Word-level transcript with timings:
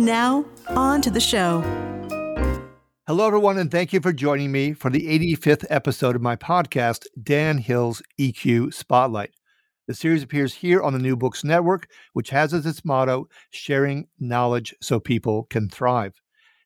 Now, 0.00 0.46
on 0.68 1.02
to 1.02 1.10
the 1.10 1.20
show. 1.20 1.60
Hello, 3.06 3.26
everyone, 3.26 3.58
and 3.58 3.70
thank 3.70 3.92
you 3.92 4.00
for 4.00 4.14
joining 4.14 4.50
me 4.50 4.72
for 4.72 4.88
the 4.88 5.06
85th 5.36 5.66
episode 5.68 6.16
of 6.16 6.22
my 6.22 6.36
podcast, 6.36 7.04
Dan 7.22 7.58
Hill's 7.58 8.00
EQ 8.18 8.72
Spotlight. 8.72 9.32
The 9.86 9.92
series 9.92 10.22
appears 10.22 10.54
here 10.54 10.80
on 10.80 10.94
the 10.94 10.98
New 10.98 11.18
Books 11.18 11.44
Network, 11.44 11.86
which 12.14 12.30
has 12.30 12.54
as 12.54 12.64
its 12.64 12.82
motto, 12.82 13.28
sharing 13.50 14.08
knowledge 14.18 14.74
so 14.80 15.00
people 15.00 15.42
can 15.50 15.68
thrive. 15.68 16.14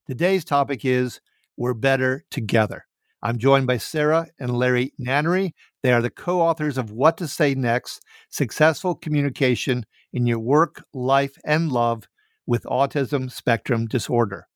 Today's 0.06 0.44
topic 0.44 0.84
is 0.84 1.20
We're 1.56 1.74
Better 1.74 2.24
Together. 2.30 2.86
I'm 3.20 3.38
joined 3.38 3.66
by 3.66 3.78
Sarah 3.78 4.28
and 4.38 4.56
Larry 4.56 4.92
Nannery. 4.96 5.54
They 5.82 5.92
are 5.92 6.02
the 6.02 6.08
co 6.08 6.40
authors 6.40 6.78
of 6.78 6.92
What 6.92 7.16
to 7.16 7.26
Say 7.26 7.56
Next 7.56 8.00
Successful 8.30 8.94
Communication 8.94 9.86
in 10.12 10.24
Your 10.24 10.38
Work, 10.38 10.84
Life, 10.94 11.36
and 11.44 11.72
Love 11.72 12.06
with 12.46 12.64
Autism 12.64 13.30
Spectrum 13.30 13.86
Disorder. 13.86 14.46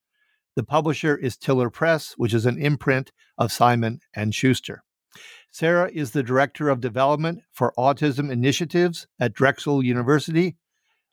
The 0.56 0.64
publisher 0.64 1.16
is 1.16 1.36
Tiller 1.36 1.70
Press, 1.70 2.14
which 2.16 2.34
is 2.34 2.46
an 2.46 2.58
imprint 2.58 3.12
of 3.36 3.52
Simon 3.52 4.00
and 4.14 4.34
Schuster. 4.34 4.82
Sarah 5.50 5.90
is 5.92 6.10
the 6.10 6.22
Director 6.22 6.68
of 6.68 6.80
Development 6.80 7.40
for 7.52 7.72
Autism 7.78 8.30
Initiatives 8.30 9.06
at 9.18 9.32
Drexel 9.32 9.82
University. 9.82 10.56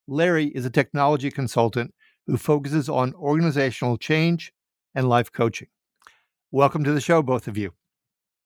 Larry 0.07 0.47
is 0.47 0.65
a 0.65 0.69
technology 0.69 1.31
consultant 1.31 1.93
who 2.27 2.37
focuses 2.37 2.89
on 2.89 3.13
organizational 3.13 3.97
change 3.97 4.51
and 4.93 5.07
life 5.07 5.31
coaching. 5.31 5.67
Welcome 6.51 6.83
to 6.83 6.91
the 6.91 7.01
show, 7.01 7.21
both 7.21 7.47
of 7.47 7.57
you. 7.57 7.73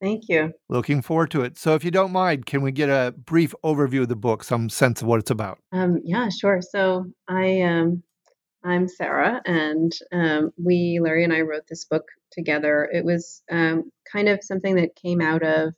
Thank 0.01 0.29
you. 0.29 0.53
Looking 0.69 1.01
forward 1.01 1.31
to 1.31 1.41
it. 1.41 1.57
So, 1.57 1.75
if 1.75 1.83
you 1.83 1.91
don't 1.91 2.11
mind, 2.11 2.45
can 2.45 2.61
we 2.61 2.71
get 2.71 2.89
a 2.89 3.13
brief 3.25 3.53
overview 3.65 4.03
of 4.03 4.07
the 4.07 4.15
book, 4.15 4.43
some 4.43 4.69
sense 4.69 5.01
of 5.01 5.07
what 5.07 5.19
it's 5.19 5.31
about? 5.31 5.59
Um, 5.73 5.99
yeah, 6.05 6.29
sure. 6.29 6.61
So, 6.61 7.05
I 7.27 7.61
um, 7.61 8.03
I'm 8.63 8.89
Sarah, 8.89 9.41
and 9.45 9.91
um, 10.11 10.51
we, 10.61 10.99
Larry 11.01 11.23
and 11.23 11.31
I, 11.31 11.41
wrote 11.41 11.67
this 11.69 11.85
book 11.85 12.03
together. 12.31 12.89
It 12.91 13.05
was 13.05 13.41
um, 13.49 13.91
kind 14.11 14.27
of 14.27 14.43
something 14.43 14.75
that 14.75 14.95
came 14.95 15.21
out 15.21 15.43
of 15.43 15.73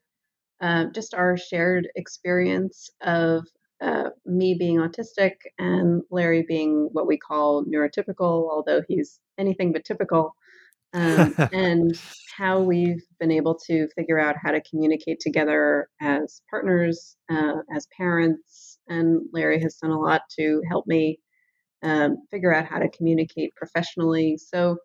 uh, 0.59 0.85
just 0.93 1.13
our 1.13 1.37
shared 1.37 1.89
experience 1.95 2.89
of 3.02 3.45
uh, 3.81 4.09
me 4.25 4.55
being 4.57 4.77
autistic 4.77 5.33
and 5.59 6.02
Larry 6.09 6.43
being 6.47 6.89
what 6.91 7.07
we 7.07 7.17
call 7.17 7.65
neurotypical, 7.65 8.49
although 8.52 8.81
he's 8.87 9.19
anything 9.37 9.73
but 9.73 9.85
typical, 9.85 10.35
um, 10.93 11.35
and 11.53 11.99
how 12.35 12.61
we've 12.61 13.03
been 13.19 13.31
able 13.31 13.59
to 13.67 13.87
figure 13.95 14.19
out 14.19 14.37
how 14.41 14.52
to 14.52 14.61
communicate 14.67 15.19
together 15.19 15.87
as 16.02 16.41
partners, 16.49 17.15
uh, 17.29 17.57
as 17.75 17.87
parents. 17.95 18.79
And 18.87 19.21
Larry 19.31 19.61
has 19.61 19.75
done 19.75 19.91
a 19.91 19.99
lot 19.99 20.21
to 20.39 20.63
help 20.67 20.87
me 20.87 21.19
um, 21.83 22.17
figure 22.29 22.53
out 22.53 22.65
how 22.65 22.79
to 22.79 22.89
communicate 22.89 23.55
professionally. 23.55 24.37
So, 24.37 24.77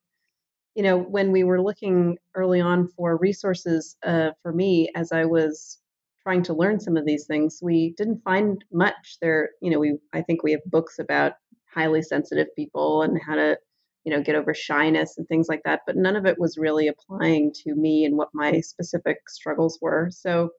you 0.74 0.82
know, 0.82 0.98
when 0.98 1.32
we 1.32 1.44
were 1.44 1.60
looking 1.60 2.18
early 2.34 2.60
on 2.60 2.88
for 2.88 3.16
resources 3.16 3.96
uh, 4.04 4.30
for 4.42 4.52
me 4.52 4.90
as 4.94 5.12
I 5.12 5.24
was 5.24 5.78
trying 6.22 6.42
to 6.44 6.54
learn 6.54 6.80
some 6.80 6.96
of 6.96 7.06
these 7.06 7.26
things, 7.26 7.60
we 7.62 7.94
didn't 7.96 8.22
find 8.24 8.64
much. 8.72 9.18
There, 9.20 9.50
you 9.62 9.70
know, 9.70 9.78
we 9.78 9.98
I 10.12 10.22
think 10.22 10.42
we 10.42 10.52
have 10.52 10.64
books 10.66 10.98
about 10.98 11.32
highly 11.72 12.02
sensitive 12.02 12.48
people 12.56 13.02
and 13.02 13.20
how 13.20 13.36
to, 13.36 13.58
you 14.04 14.12
know, 14.12 14.22
get 14.22 14.34
over 14.34 14.54
shyness 14.54 15.18
and 15.18 15.28
things 15.28 15.48
like 15.48 15.62
that, 15.64 15.80
but 15.86 15.96
none 15.96 16.16
of 16.16 16.26
it 16.26 16.38
was 16.38 16.58
really 16.58 16.88
applying 16.88 17.52
to 17.64 17.74
me 17.74 18.04
and 18.04 18.16
what 18.16 18.28
my 18.32 18.60
specific 18.60 19.28
struggles 19.28 19.78
were. 19.80 20.08
So 20.10 20.50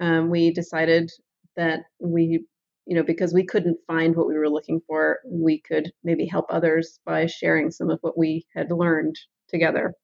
um, 0.00 0.30
we 0.30 0.52
decided 0.52 1.10
that 1.56 1.80
we 1.98 2.44
you 2.86 2.94
know, 2.94 3.02
because 3.02 3.32
we 3.32 3.44
couldn't 3.44 3.78
find 3.86 4.14
what 4.14 4.26
we 4.26 4.36
were 4.36 4.48
looking 4.48 4.80
for, 4.86 5.20
we 5.26 5.60
could 5.60 5.90
maybe 6.02 6.26
help 6.26 6.46
others 6.50 7.00
by 7.04 7.26
sharing 7.26 7.70
some 7.70 7.90
of 7.90 7.98
what 8.02 8.18
we 8.18 8.46
had 8.54 8.70
learned 8.70 9.18
together. 9.48 9.94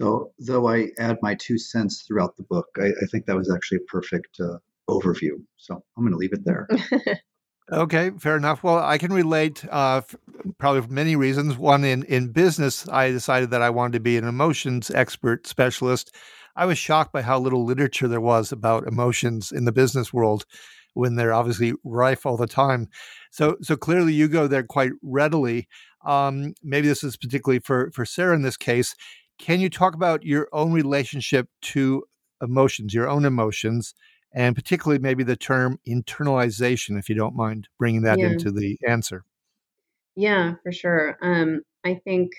So, 0.00 0.32
though 0.38 0.68
I 0.68 0.88
add 0.98 1.16
my 1.22 1.34
two 1.34 1.56
cents 1.56 2.04
throughout 2.06 2.36
the 2.36 2.42
book, 2.42 2.66
I, 2.76 2.88
I 2.88 3.06
think 3.10 3.24
that 3.26 3.36
was 3.36 3.50
actually 3.50 3.78
a 3.78 3.90
perfect 3.90 4.38
uh, 4.38 4.58
overview. 4.90 5.42
So, 5.56 5.82
I'm 5.96 6.04
going 6.04 6.12
to 6.12 6.18
leave 6.18 6.34
it 6.34 6.44
there. 6.44 6.68
okay, 7.72 8.10
fair 8.18 8.36
enough. 8.36 8.62
Well, 8.62 8.78
I 8.78 8.98
can 8.98 9.10
relate 9.10 9.64
uh, 9.70 10.02
f- 10.04 10.14
probably 10.58 10.82
for 10.82 10.92
many 10.92 11.16
reasons. 11.16 11.56
One, 11.56 11.82
in, 11.82 12.02
in 12.04 12.28
business, 12.28 12.86
I 12.88 13.10
decided 13.10 13.50
that 13.52 13.62
I 13.62 13.70
wanted 13.70 13.94
to 13.94 14.00
be 14.00 14.18
an 14.18 14.28
emotions 14.28 14.90
expert 14.90 15.46
specialist. 15.46 16.14
I 16.56 16.66
was 16.66 16.76
shocked 16.76 17.12
by 17.12 17.22
how 17.22 17.38
little 17.38 17.64
literature 17.64 18.08
there 18.08 18.20
was 18.20 18.52
about 18.52 18.86
emotions 18.86 19.50
in 19.50 19.64
the 19.64 19.72
business 19.72 20.12
world 20.12 20.44
when 20.96 21.16
they're 21.16 21.34
obviously 21.34 21.74
rife 21.84 22.24
all 22.24 22.36
the 22.36 22.46
time. 22.46 22.88
So, 23.30 23.56
so 23.62 23.76
clearly 23.76 24.14
you 24.14 24.28
go 24.28 24.46
there 24.46 24.62
quite 24.62 24.92
readily. 25.02 25.68
Um, 26.04 26.54
maybe 26.62 26.88
this 26.88 27.04
is 27.04 27.16
particularly 27.16 27.60
for 27.60 27.90
for 27.92 28.04
Sarah 28.04 28.34
in 28.34 28.42
this 28.42 28.56
case. 28.56 28.94
Can 29.38 29.60
you 29.60 29.68
talk 29.68 29.94
about 29.94 30.24
your 30.24 30.48
own 30.52 30.72
relationship 30.72 31.48
to 31.62 32.04
emotions, 32.40 32.94
your 32.94 33.08
own 33.08 33.24
emotions, 33.24 33.94
and 34.32 34.54
particularly 34.54 34.98
maybe 34.98 35.24
the 35.24 35.36
term 35.36 35.78
internalization, 35.86 36.98
if 36.98 37.08
you 37.08 37.14
don't 37.14 37.36
mind 37.36 37.68
bringing 37.78 38.02
that 38.02 38.18
yeah. 38.18 38.28
into 38.28 38.50
the 38.50 38.78
answer? 38.88 39.24
Yeah, 40.14 40.54
for 40.62 40.72
sure. 40.72 41.18
Um, 41.20 41.60
I 41.84 42.00
think 42.04 42.32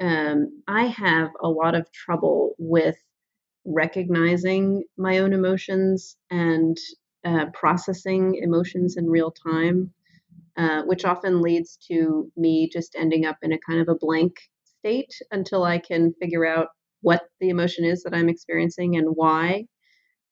um, 0.00 0.62
I 0.68 0.86
have 0.86 1.30
a 1.42 1.48
lot 1.48 1.74
of 1.74 1.90
trouble 1.92 2.54
with 2.58 2.96
recognizing 3.64 4.84
my 4.96 5.18
own 5.18 5.32
emotions 5.32 6.16
and 6.30 6.76
uh, 7.24 7.46
processing 7.52 8.36
emotions 8.42 8.96
in 8.96 9.06
real 9.06 9.30
time, 9.30 9.92
uh, 10.56 10.82
which 10.82 11.04
often 11.04 11.40
leads 11.40 11.78
to 11.88 12.30
me 12.36 12.68
just 12.72 12.94
ending 12.98 13.24
up 13.24 13.36
in 13.42 13.52
a 13.52 13.58
kind 13.66 13.80
of 13.80 13.88
a 13.88 13.98
blank 13.98 14.36
state 14.78 15.12
until 15.30 15.64
I 15.64 15.78
can 15.78 16.12
figure 16.20 16.46
out 16.46 16.68
what 17.00 17.22
the 17.40 17.50
emotion 17.50 17.84
is 17.84 18.02
that 18.02 18.14
I'm 18.14 18.28
experiencing 18.28 18.96
and 18.96 19.08
why. 19.14 19.64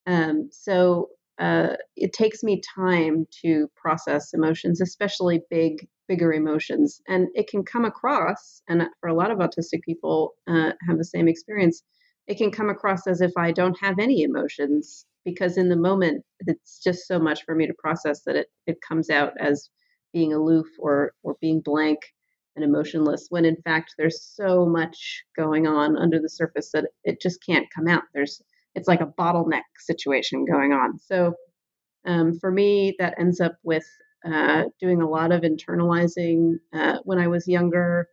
Um, 0.07 0.49
so 0.53 1.09
uh, 1.39 1.77
it 1.97 2.13
takes 2.13 2.43
me 2.43 2.61
time 2.75 3.27
to 3.43 3.69
process 3.77 4.33
emotions, 4.35 4.81
especially 4.81 5.43
big, 5.51 5.87
bigger 6.09 6.33
emotions, 6.33 7.01
and 7.09 7.29
it 7.35 7.49
can 7.49 7.65
come 7.65 7.85
across. 7.85 8.63
And 8.69 8.83
for 9.01 9.09
a 9.09 9.15
lot 9.15 9.31
of 9.31 9.39
autistic 9.39 9.83
people, 9.83 10.35
uh, 10.47 10.73
have 10.87 10.99
the 10.99 11.05
same 11.05 11.29
experience. 11.29 11.83
It 12.27 12.39
can 12.39 12.51
come 12.51 12.69
across 12.71 13.07
as 13.07 13.21
if 13.21 13.33
I 13.37 13.53
don't 13.53 13.79
have 13.81 13.99
any 13.99 14.23
emotions, 14.23 15.07
because 15.25 15.57
in 15.57 15.69
the 15.69 15.77
moment 15.77 16.25
it's 16.41 16.81
just 16.83 17.07
so 17.07 17.19
much 17.19 17.45
for 17.45 17.55
me 17.55 17.67
to 17.67 17.75
process 17.79 18.23
that 18.25 18.37
it, 18.37 18.49
it 18.67 18.79
comes 18.87 19.11
out 19.11 19.33
as 19.41 19.71
being 20.13 20.33
aloof 20.33 20.67
or 20.79 21.13
or 21.23 21.37
being 21.41 21.61
blank 21.61 22.01
and 22.57 22.65
emotionless 22.65 23.27
when 23.31 23.45
in 23.45 23.57
fact 23.63 23.95
there's 23.97 24.23
so 24.23 24.67
much 24.67 25.25
going 25.37 25.67
on 25.67 25.97
under 25.97 26.19
the 26.21 26.29
surface 26.29 26.71
that 26.73 26.87
it 27.05 27.21
just 27.21 27.45
can't 27.45 27.67
come 27.75 27.89
out. 27.89 28.03
There's 28.15 28.43
it's 28.75 28.89
like 28.89 29.01
a 29.01 29.07
bottleneck 29.19 29.63
situation 29.79 30.45
going 30.45 30.73
on. 30.73 30.99
So 30.99 31.35
um, 32.07 32.39
for 32.39 32.51
me 32.51 32.95
that 32.99 33.15
ends 33.19 33.41
up 33.41 33.57
with 33.63 33.87
uh, 34.25 34.65
doing 34.81 35.03
a 35.03 35.09
lot 35.09 35.33
of 35.33 35.43
internalizing. 35.43 36.55
Uh, 36.73 36.99
when 37.05 37.19
i 37.19 37.27
was 37.27 37.49
younger 37.49 38.09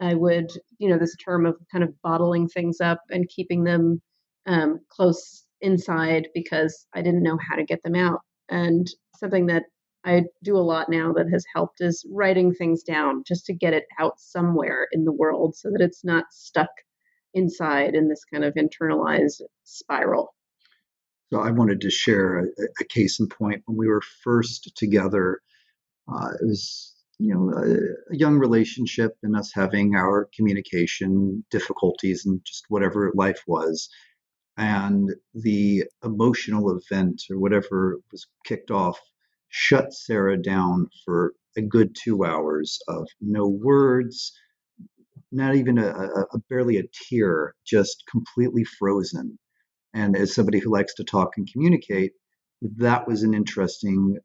i 0.00 0.14
would 0.14 0.50
you 0.78 0.88
know 0.88 0.98
this 0.98 1.16
term 1.16 1.46
of 1.46 1.56
kind 1.70 1.84
of 1.84 2.02
bottling 2.02 2.48
things 2.48 2.80
up 2.80 3.00
and 3.10 3.28
keeping 3.28 3.64
them 3.64 4.00
um, 4.46 4.80
close 4.88 5.41
inside 5.62 6.28
because 6.34 6.86
I 6.94 7.02
didn't 7.02 7.22
know 7.22 7.38
how 7.48 7.56
to 7.56 7.64
get 7.64 7.82
them 7.82 7.94
out. 7.94 8.20
And 8.48 8.86
something 9.16 9.46
that 9.46 9.64
I 10.04 10.24
do 10.42 10.56
a 10.56 10.58
lot 10.58 10.88
now 10.90 11.12
that 11.12 11.30
has 11.32 11.44
helped 11.54 11.80
is 11.80 12.04
writing 12.10 12.52
things 12.52 12.82
down 12.82 13.22
just 13.26 13.46
to 13.46 13.54
get 13.54 13.72
it 13.72 13.84
out 14.00 14.18
somewhere 14.18 14.88
in 14.92 15.04
the 15.04 15.12
world 15.12 15.56
so 15.56 15.70
that 15.70 15.80
it's 15.80 16.04
not 16.04 16.24
stuck 16.32 16.70
inside 17.34 17.94
in 17.94 18.08
this 18.08 18.24
kind 18.24 18.44
of 18.44 18.54
internalized 18.54 19.40
spiral. 19.64 20.34
So 21.32 21.40
I 21.40 21.50
wanted 21.50 21.80
to 21.82 21.90
share 21.90 22.40
a, 22.40 22.44
a 22.80 22.84
case 22.84 23.20
in 23.20 23.28
point. 23.28 23.62
When 23.66 23.78
we 23.78 23.88
were 23.88 24.02
first 24.22 24.72
together, 24.76 25.40
uh, 26.12 26.30
it 26.40 26.44
was 26.44 26.94
you 27.18 27.32
know 27.32 27.52
a, 27.56 28.12
a, 28.12 28.16
young 28.16 28.38
relationship 28.38 29.12
and 29.22 29.36
us 29.36 29.52
having 29.54 29.94
our 29.94 30.28
communication 30.34 31.44
difficulties 31.50 32.26
and 32.26 32.40
just 32.44 32.64
whatever 32.68 33.12
life 33.14 33.40
was 33.46 33.88
and 34.56 35.10
the 35.34 35.84
emotional 36.04 36.78
event 36.78 37.22
or 37.30 37.38
whatever 37.38 37.98
was 38.10 38.26
kicked 38.44 38.70
off 38.70 38.98
shut 39.48 39.92
Sarah 39.92 40.40
down 40.40 40.88
for 41.04 41.34
a 41.56 41.62
good 41.62 41.94
two 41.94 42.24
hours 42.24 42.80
of 42.88 43.06
no 43.20 43.46
words, 43.46 44.32
not 45.30 45.54
even 45.54 45.78
a, 45.78 45.88
a, 45.88 46.22
a, 46.32 46.38
barely 46.48 46.78
a 46.78 46.84
tear, 47.08 47.54
just 47.66 48.04
completely 48.10 48.64
frozen. 48.64 49.38
And 49.92 50.16
as 50.16 50.34
somebody 50.34 50.58
who 50.58 50.72
likes 50.72 50.94
to 50.94 51.04
talk 51.04 51.36
and 51.36 51.50
communicate, 51.52 52.12
that 52.78 53.06
was 53.06 53.22
an 53.22 53.34
interesting 53.34 54.16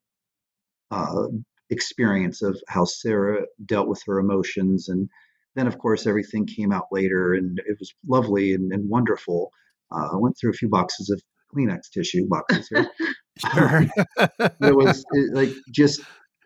uh, 0.91 1.27
experience 1.69 2.41
of 2.41 2.57
how 2.69 2.85
Sarah 2.85 3.45
dealt 3.65 3.89
with 3.89 4.01
her 4.05 4.19
emotions. 4.19 4.87
And 4.87 5.09
then, 5.55 5.67
of 5.67 5.77
course, 5.77 6.07
everything 6.07 6.45
came 6.45 6.71
out 6.71 6.87
later, 6.91 7.33
and 7.33 7.59
it 7.59 7.77
was 7.79 7.93
lovely 8.07 8.53
and, 8.53 8.71
and 8.71 8.89
wonderful. 8.89 9.51
Uh, 9.91 10.09
I 10.13 10.15
went 10.17 10.37
through 10.39 10.51
a 10.51 10.53
few 10.53 10.69
boxes 10.69 11.09
of 11.09 11.21
Kleenex 11.53 11.89
tissue 11.93 12.27
boxes 12.27 12.67
here. 12.69 12.89
sure. 13.53 13.85
it 14.17 14.75
was 14.75 15.05
it, 15.11 15.33
like 15.33 15.49
just 15.71 16.01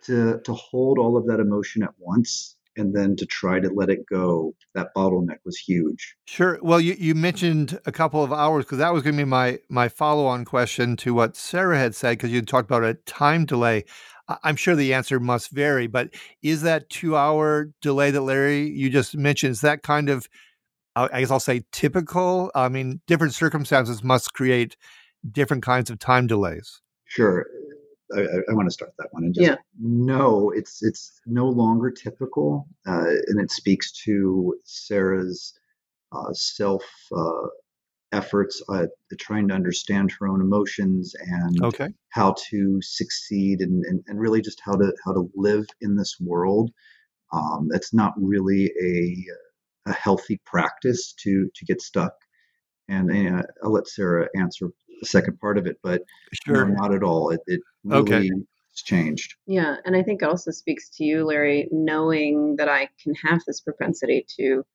to 0.05 0.39
to 0.45 0.53
hold 0.53 0.97
all 0.97 1.17
of 1.17 1.27
that 1.27 1.39
emotion 1.39 1.83
at 1.83 1.91
once 1.97 2.55
and 2.77 2.95
then 2.95 3.15
to 3.17 3.25
try 3.25 3.59
to 3.59 3.69
let 3.69 3.89
it 3.89 4.05
go 4.09 4.53
that 4.73 4.89
bottleneck 4.95 5.37
was 5.45 5.57
huge 5.57 6.15
sure 6.25 6.57
well 6.61 6.79
you, 6.79 6.95
you 6.97 7.13
mentioned 7.13 7.79
a 7.85 7.91
couple 7.91 8.23
of 8.23 8.31
hours 8.31 8.65
because 8.65 8.77
that 8.77 8.93
was 8.93 9.03
going 9.03 9.15
to 9.15 9.23
be 9.23 9.29
my 9.29 9.59
my 9.69 9.87
follow-on 9.87 10.45
question 10.45 10.95
to 10.95 11.13
what 11.13 11.35
sarah 11.35 11.77
had 11.77 11.93
said 11.93 12.11
because 12.11 12.31
you 12.31 12.41
talked 12.41 12.69
about 12.69 12.83
a 12.83 12.93
time 12.93 13.45
delay 13.45 13.83
i'm 14.43 14.55
sure 14.55 14.75
the 14.75 14.93
answer 14.93 15.19
must 15.19 15.51
vary 15.51 15.87
but 15.87 16.09
is 16.41 16.61
that 16.61 16.89
two 16.89 17.15
hour 17.15 17.69
delay 17.81 18.11
that 18.11 18.21
larry 18.21 18.69
you 18.69 18.89
just 18.89 19.15
mentioned 19.17 19.51
is 19.51 19.61
that 19.61 19.83
kind 19.83 20.09
of 20.09 20.27
i 20.95 21.21
guess 21.21 21.31
i'll 21.31 21.39
say 21.39 21.63
typical 21.71 22.51
i 22.55 22.67
mean 22.67 23.01
different 23.07 23.33
circumstances 23.33 24.03
must 24.03 24.33
create 24.33 24.75
different 25.31 25.63
kinds 25.63 25.89
of 25.89 25.99
time 25.99 26.27
delays 26.27 26.81
sure 27.05 27.45
I, 28.15 28.21
I, 28.21 28.53
want 28.53 28.67
to 28.67 28.73
start 28.73 28.91
that 28.97 29.07
one 29.11 29.23
and 29.23 29.33
just 29.33 29.47
yeah. 29.47 29.55
no, 29.79 30.51
it's 30.51 30.83
it's 30.83 31.21
no 31.25 31.45
longer 31.45 31.91
typical, 31.91 32.67
uh, 32.85 33.05
and 33.27 33.39
it 33.39 33.51
speaks 33.51 33.91
to 34.03 34.55
Sarah's 34.65 35.53
uh, 36.11 36.33
self 36.33 36.83
uh, 37.15 37.47
efforts 38.11 38.61
at 38.73 38.89
trying 39.19 39.47
to 39.47 39.53
understand 39.53 40.11
her 40.19 40.27
own 40.27 40.41
emotions 40.41 41.15
and 41.19 41.63
okay. 41.63 41.89
how 42.09 42.35
to 42.49 42.81
succeed 42.81 43.61
and, 43.61 43.85
and, 43.85 44.03
and 44.07 44.19
really 44.19 44.41
just 44.41 44.61
how 44.63 44.73
to 44.73 44.93
how 45.05 45.13
to 45.13 45.29
live 45.35 45.65
in 45.79 45.95
this 45.95 46.17
world. 46.19 46.71
Um, 47.33 47.69
it's 47.71 47.93
not 47.93 48.13
really 48.17 48.65
a 48.65 49.15
a 49.85 49.93
healthy 49.93 50.39
practice 50.45 51.13
to 51.13 51.49
to 51.55 51.65
get 51.65 51.81
stuck. 51.81 52.13
And 52.87 53.09
uh, 53.11 53.43
I'll 53.63 53.71
let 53.71 53.87
Sarah 53.87 54.27
answer 54.35 54.67
the 54.99 55.05
second 55.05 55.39
part 55.39 55.57
of 55.57 55.65
it, 55.65 55.77
but 55.81 56.01
sure. 56.45 56.65
no, 56.65 56.73
not 56.73 56.93
at 56.93 57.03
all. 57.03 57.29
It, 57.29 57.39
it 57.47 57.61
really 57.85 58.01
okay. 58.01 58.27
has 58.27 58.81
changed. 58.83 59.35
Yeah, 59.47 59.77
and 59.85 59.95
I 59.95 60.03
think 60.03 60.21
it 60.21 60.27
also 60.27 60.51
speaks 60.51 60.89
to 60.97 61.03
you, 61.03 61.23
Larry, 61.23 61.69
knowing 61.71 62.55
that 62.57 62.67
I 62.67 62.89
can 63.01 63.13
have 63.15 63.41
this 63.47 63.61
propensity 63.61 64.25
to 64.37 64.65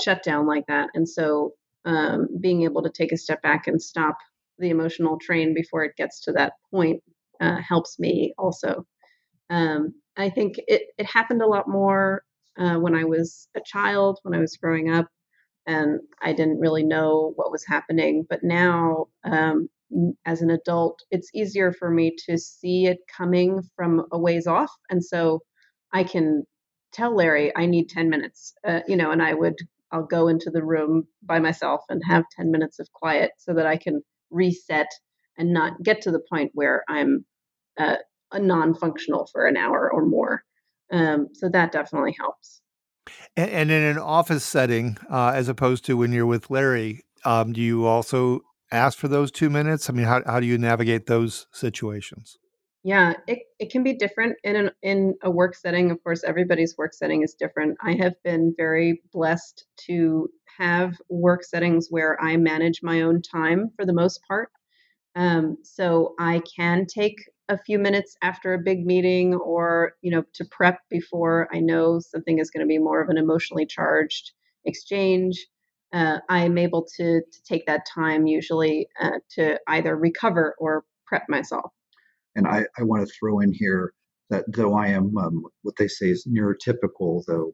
shut 0.00 0.24
down 0.24 0.46
like 0.46 0.66
that, 0.66 0.90
and 0.94 1.08
so 1.08 1.54
um, 1.84 2.28
being 2.40 2.62
able 2.62 2.82
to 2.82 2.90
take 2.90 3.12
a 3.12 3.16
step 3.16 3.42
back 3.42 3.66
and 3.66 3.80
stop 3.80 4.16
the 4.58 4.70
emotional 4.70 5.18
train 5.18 5.54
before 5.54 5.84
it 5.84 5.96
gets 5.96 6.20
to 6.22 6.32
that 6.32 6.54
point 6.70 7.02
uh, 7.40 7.60
helps 7.60 7.98
me 7.98 8.32
also. 8.38 8.86
Um, 9.50 9.94
I 10.16 10.30
think 10.30 10.56
it, 10.68 10.82
it 10.98 11.06
happened 11.06 11.42
a 11.42 11.46
lot 11.46 11.68
more 11.68 12.24
uh, 12.58 12.76
when 12.76 12.94
I 12.94 13.04
was 13.04 13.48
a 13.56 13.60
child, 13.64 14.18
when 14.22 14.34
I 14.34 14.40
was 14.40 14.56
growing 14.56 14.90
up 14.90 15.08
and 15.66 16.00
I 16.20 16.32
didn't 16.32 16.60
really 16.60 16.84
know 16.84 17.32
what 17.36 17.52
was 17.52 17.64
happening. 17.66 18.26
But 18.28 18.42
now, 18.42 19.06
um, 19.24 19.68
as 20.24 20.42
an 20.42 20.50
adult, 20.50 21.00
it's 21.10 21.30
easier 21.34 21.72
for 21.72 21.90
me 21.90 22.16
to 22.26 22.38
see 22.38 22.86
it 22.86 22.98
coming 23.14 23.62
from 23.76 24.06
a 24.10 24.18
ways 24.18 24.46
off, 24.46 24.72
and 24.90 25.04
so 25.04 25.40
I 25.92 26.04
can 26.04 26.44
tell 26.92 27.14
Larry 27.14 27.52
I 27.56 27.66
need 27.66 27.90
ten 27.90 28.08
minutes, 28.08 28.54
uh, 28.66 28.80
you 28.88 28.96
know, 28.96 29.10
and 29.10 29.22
I 29.22 29.34
would 29.34 29.56
I'll 29.92 30.06
go 30.06 30.28
into 30.28 30.50
the 30.50 30.64
room 30.64 31.06
by 31.22 31.38
myself 31.40 31.82
and 31.90 32.02
have 32.06 32.24
ten 32.36 32.50
minutes 32.50 32.78
of 32.78 32.90
quiet 32.92 33.32
so 33.38 33.54
that 33.54 33.66
I 33.66 33.76
can 33.76 34.02
reset 34.30 34.88
and 35.38 35.52
not 35.52 35.82
get 35.82 36.02
to 36.02 36.10
the 36.10 36.22
point 36.30 36.50
where 36.54 36.84
I'm 36.88 37.24
uh, 37.78 37.96
a 38.32 38.38
non-functional 38.38 39.28
for 39.32 39.46
an 39.46 39.56
hour 39.58 39.90
or 39.92 40.06
more. 40.06 40.42
Um, 40.92 41.28
so 41.32 41.48
that 41.48 41.72
definitely 41.72 42.14
helps. 42.18 42.60
And, 43.36 43.50
and 43.50 43.70
in 43.70 43.82
an 43.82 43.98
office 43.98 44.44
setting, 44.44 44.98
uh, 45.10 45.32
as 45.34 45.48
opposed 45.48 45.84
to 45.86 45.96
when 45.96 46.12
you're 46.12 46.26
with 46.26 46.50
Larry, 46.50 47.02
um, 47.24 47.52
do 47.52 47.60
you 47.60 47.86
also 47.86 48.40
ask 48.70 48.98
for 48.98 49.08
those 49.08 49.30
two 49.30 49.50
minutes? 49.50 49.88
I 49.88 49.92
mean, 49.92 50.06
how, 50.06 50.22
how 50.24 50.40
do 50.40 50.46
you 50.46 50.58
navigate 50.58 51.06
those 51.06 51.46
situations? 51.52 52.38
Yeah, 52.84 53.14
it, 53.28 53.38
it 53.60 53.70
can 53.70 53.84
be 53.84 53.92
different 53.94 54.36
in 54.42 54.56
an, 54.56 54.70
in 54.82 55.14
a 55.22 55.30
work 55.30 55.54
setting. 55.54 55.90
Of 55.90 56.02
course, 56.02 56.24
everybody's 56.24 56.76
work 56.76 56.94
setting 56.94 57.22
is 57.22 57.34
different. 57.34 57.76
I 57.80 57.92
have 57.92 58.14
been 58.24 58.54
very 58.56 59.02
blessed 59.12 59.64
to 59.86 60.28
have 60.58 60.96
work 61.08 61.44
settings 61.44 61.88
where 61.90 62.20
I 62.20 62.36
manage 62.36 62.80
my 62.82 63.02
own 63.02 63.22
time 63.22 63.70
for 63.76 63.86
the 63.86 63.92
most 63.92 64.20
part. 64.26 64.50
Um, 65.14 65.58
so 65.62 66.14
I 66.18 66.42
can 66.56 66.86
take 66.86 67.16
a 67.52 67.58
few 67.58 67.78
minutes 67.78 68.16
after 68.22 68.54
a 68.54 68.58
big 68.58 68.86
meeting 68.86 69.34
or 69.34 69.92
you 70.00 70.10
know 70.10 70.24
to 70.32 70.44
prep 70.50 70.80
before 70.88 71.48
i 71.52 71.60
know 71.60 72.00
something 72.00 72.38
is 72.38 72.50
going 72.50 72.64
to 72.64 72.68
be 72.68 72.78
more 72.78 73.02
of 73.02 73.10
an 73.10 73.18
emotionally 73.18 73.66
charged 73.66 74.32
exchange 74.64 75.46
uh, 75.92 76.18
i'm 76.30 76.56
able 76.56 76.86
to, 76.96 77.20
to 77.20 77.42
take 77.46 77.66
that 77.66 77.86
time 77.86 78.26
usually 78.26 78.88
uh, 79.00 79.18
to 79.30 79.58
either 79.68 79.96
recover 79.96 80.54
or 80.58 80.84
prep 81.06 81.24
myself. 81.28 81.70
And 82.34 82.46
i, 82.46 82.64
I 82.78 82.82
want 82.82 83.06
to 83.06 83.14
throw 83.14 83.40
in 83.40 83.52
here 83.52 83.92
that 84.30 84.44
though 84.48 84.74
i 84.74 84.88
am 84.88 85.16
um, 85.18 85.42
what 85.60 85.76
they 85.76 85.88
say 85.88 86.06
is 86.06 86.26
neurotypical 86.26 87.22
though 87.26 87.52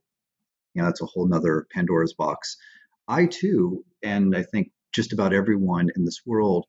you 0.74 0.82
know 0.82 0.84
that's 0.84 1.02
a 1.02 1.06
whole 1.06 1.26
nother 1.26 1.66
pandora's 1.74 2.14
box 2.14 2.56
i 3.08 3.26
too 3.26 3.84
and 4.04 4.36
i 4.36 4.44
think 4.44 4.68
just 4.94 5.12
about 5.12 5.34
everyone 5.34 5.88
in 5.96 6.04
this 6.04 6.20
world 6.24 6.66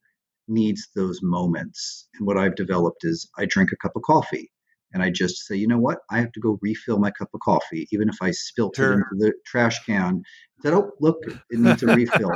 needs 0.50 0.90
those 0.96 1.22
moments. 1.22 2.08
And 2.16 2.28
what 2.28 2.38
I've 2.38 2.56
developed 2.56 3.04
is 3.04 3.30
I 3.38 3.46
drink 3.46 3.72
a 3.72 3.78
cup 3.78 3.96
of 3.96 4.02
coffee 4.02 4.52
and 4.94 5.04
I 5.04 5.12
just 5.12 5.46
say, 5.46 5.56
you 5.56 5.68
know 5.68 5.78
what? 5.78 6.00
I 6.10 6.20
have 6.20 6.32
to 6.34 6.40
go 6.40 6.58
refill 6.62 6.98
my 6.98 7.12
cup 7.12 7.30
of 7.34 7.42
coffee, 7.42 7.88
even 7.92 8.10
if 8.10 8.18
I 8.22 8.32
spilt 8.32 8.76
sure. 8.76 8.92
it 8.92 8.96
into 8.96 9.08
the 9.14 9.34
trash 9.46 9.86
can. 9.86 10.24
That 10.64 10.74
oh 10.74 10.92
look, 11.00 11.20
it 11.28 11.60
needs 11.60 11.84
a 11.84 11.88
refill. 11.88 12.32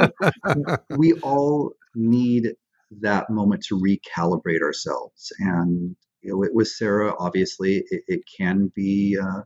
we 0.97 1.13
all 1.23 1.73
need 1.95 2.53
that 3.01 3.29
moment 3.29 3.65
to 3.65 3.79
recalibrate 3.79 4.61
ourselves. 4.61 5.31
And 5.39 5.95
you 6.21 6.31
know, 6.31 6.47
with 6.53 6.67
Sarah, 6.67 7.13
obviously, 7.19 7.83
it, 7.89 8.03
it 8.07 8.21
can 8.37 8.71
be 8.75 9.17
uh, 9.21 9.41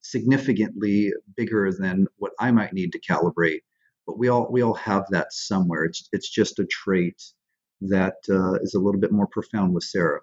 significantly 0.00 1.12
bigger 1.36 1.72
than 1.72 2.06
what 2.16 2.32
I 2.38 2.52
might 2.52 2.72
need 2.72 2.92
to 2.92 3.00
calibrate. 3.00 3.60
But 4.06 4.18
we 4.18 4.28
all 4.28 4.48
we 4.50 4.62
all 4.62 4.74
have 4.74 5.04
that 5.10 5.32
somewhere. 5.32 5.84
It's 5.84 6.08
it's 6.12 6.30
just 6.30 6.58
a 6.58 6.64
trait 6.64 7.20
that 7.88 8.16
uh, 8.28 8.54
is 8.62 8.74
a 8.74 8.80
little 8.80 9.00
bit 9.00 9.12
more 9.12 9.26
profound 9.26 9.74
with 9.74 9.84
Sarah. 9.84 10.20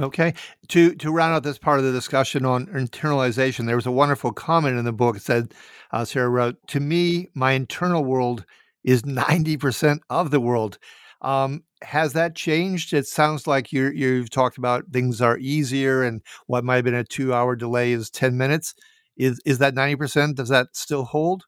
Okay. 0.00 0.34
To 0.68 0.94
to 0.96 1.12
round 1.12 1.34
out 1.34 1.44
this 1.44 1.58
part 1.58 1.78
of 1.78 1.84
the 1.84 1.92
discussion 1.92 2.44
on 2.44 2.66
internalization, 2.66 3.66
there 3.66 3.76
was 3.76 3.86
a 3.86 3.92
wonderful 3.92 4.32
comment 4.32 4.76
in 4.76 4.84
the 4.84 4.92
book. 4.92 5.16
It 5.16 5.22
said, 5.22 5.54
uh, 5.92 6.04
Sarah 6.04 6.28
wrote, 6.28 6.56
"To 6.68 6.80
me, 6.80 7.28
my 7.34 7.52
internal 7.52 8.04
world 8.04 8.44
is 8.82 9.06
ninety 9.06 9.56
percent 9.56 10.02
of 10.10 10.32
the 10.32 10.40
world." 10.40 10.78
Um, 11.22 11.62
has 11.82 12.12
that 12.14 12.34
changed? 12.34 12.92
It 12.92 13.06
sounds 13.06 13.46
like 13.46 13.72
you 13.72 13.90
you've 13.90 14.30
talked 14.30 14.58
about 14.58 14.84
things 14.92 15.20
are 15.20 15.38
easier, 15.38 16.02
and 16.02 16.22
what 16.46 16.64
might 16.64 16.76
have 16.76 16.84
been 16.84 16.94
a 16.94 17.04
two 17.04 17.32
hour 17.32 17.54
delay 17.54 17.92
is 17.92 18.10
ten 18.10 18.36
minutes. 18.36 18.74
Is 19.16 19.40
is 19.46 19.58
that 19.58 19.74
ninety 19.74 19.94
percent? 19.94 20.36
Does 20.36 20.48
that 20.48 20.68
still 20.72 21.04
hold? 21.04 21.44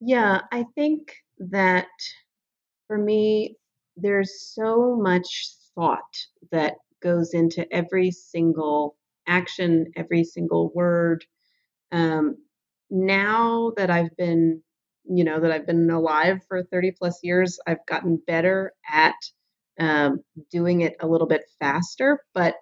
Yeah, 0.00 0.40
I 0.50 0.64
think 0.74 1.12
that 1.38 1.88
for 2.86 2.96
me, 2.96 3.56
there's 4.00 4.52
so 4.54 4.96
much 4.96 5.54
thought 5.74 6.16
that 6.52 6.74
goes 7.02 7.34
into 7.34 7.66
every 7.72 8.10
single 8.10 8.96
action, 9.26 9.86
every 9.96 10.24
single 10.24 10.72
word. 10.74 11.24
Um, 11.92 12.36
now 12.90 13.72
that 13.76 13.90
I've 13.90 14.16
been, 14.16 14.62
you 15.04 15.24
know, 15.24 15.40
that 15.40 15.52
I've 15.52 15.66
been 15.66 15.90
alive 15.90 16.40
for 16.48 16.64
30 16.64 16.92
plus 16.98 17.20
years, 17.22 17.58
I've 17.66 17.84
gotten 17.86 18.20
better 18.26 18.72
at 18.90 19.14
um, 19.78 20.20
doing 20.50 20.82
it 20.82 20.96
a 21.00 21.06
little 21.06 21.26
bit 21.28 21.42
faster, 21.60 22.20
but 22.34 22.56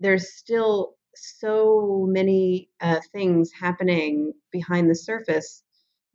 there's 0.00 0.34
still 0.34 0.94
so 1.14 2.06
many 2.08 2.70
uh, 2.80 3.00
things 3.12 3.50
happening 3.58 4.32
behind 4.50 4.90
the 4.90 4.94
surface 4.94 5.62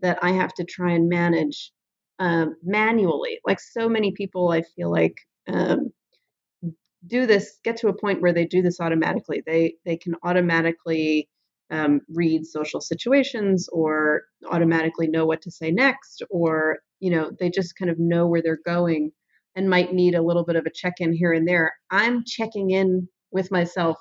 that 0.01 0.19
I 0.23 0.31
have 0.31 0.53
to 0.55 0.63
try 0.65 0.93
and 0.93 1.09
manage 1.09 1.71
um, 2.19 2.55
manually. 2.63 3.39
Like 3.45 3.59
so 3.59 3.89
many 3.89 4.11
people, 4.11 4.51
I 4.51 4.63
feel 4.75 4.91
like 4.91 5.15
um, 5.47 5.91
do 7.05 7.25
this, 7.25 7.59
get 7.63 7.77
to 7.77 7.87
a 7.89 7.97
point 7.97 8.21
where 8.21 8.33
they 8.33 8.45
do 8.45 8.61
this 8.61 8.79
automatically. 8.79 9.43
They 9.45 9.75
they 9.85 9.97
can 9.97 10.15
automatically 10.23 11.29
um, 11.69 12.01
read 12.09 12.45
social 12.45 12.81
situations 12.81 13.69
or 13.71 14.23
automatically 14.49 15.07
know 15.07 15.25
what 15.25 15.41
to 15.43 15.51
say 15.51 15.71
next, 15.71 16.23
or 16.29 16.79
you 16.99 17.11
know 17.11 17.31
they 17.39 17.49
just 17.49 17.75
kind 17.77 17.91
of 17.91 17.99
know 17.99 18.27
where 18.27 18.41
they're 18.41 18.59
going 18.65 19.11
and 19.55 19.69
might 19.69 19.93
need 19.93 20.15
a 20.15 20.21
little 20.21 20.45
bit 20.45 20.55
of 20.55 20.65
a 20.65 20.71
check 20.71 20.93
in 20.99 21.13
here 21.13 21.33
and 21.33 21.47
there. 21.47 21.73
I'm 21.91 22.23
checking 22.25 22.71
in 22.71 23.07
with 23.31 23.51
myself 23.51 23.97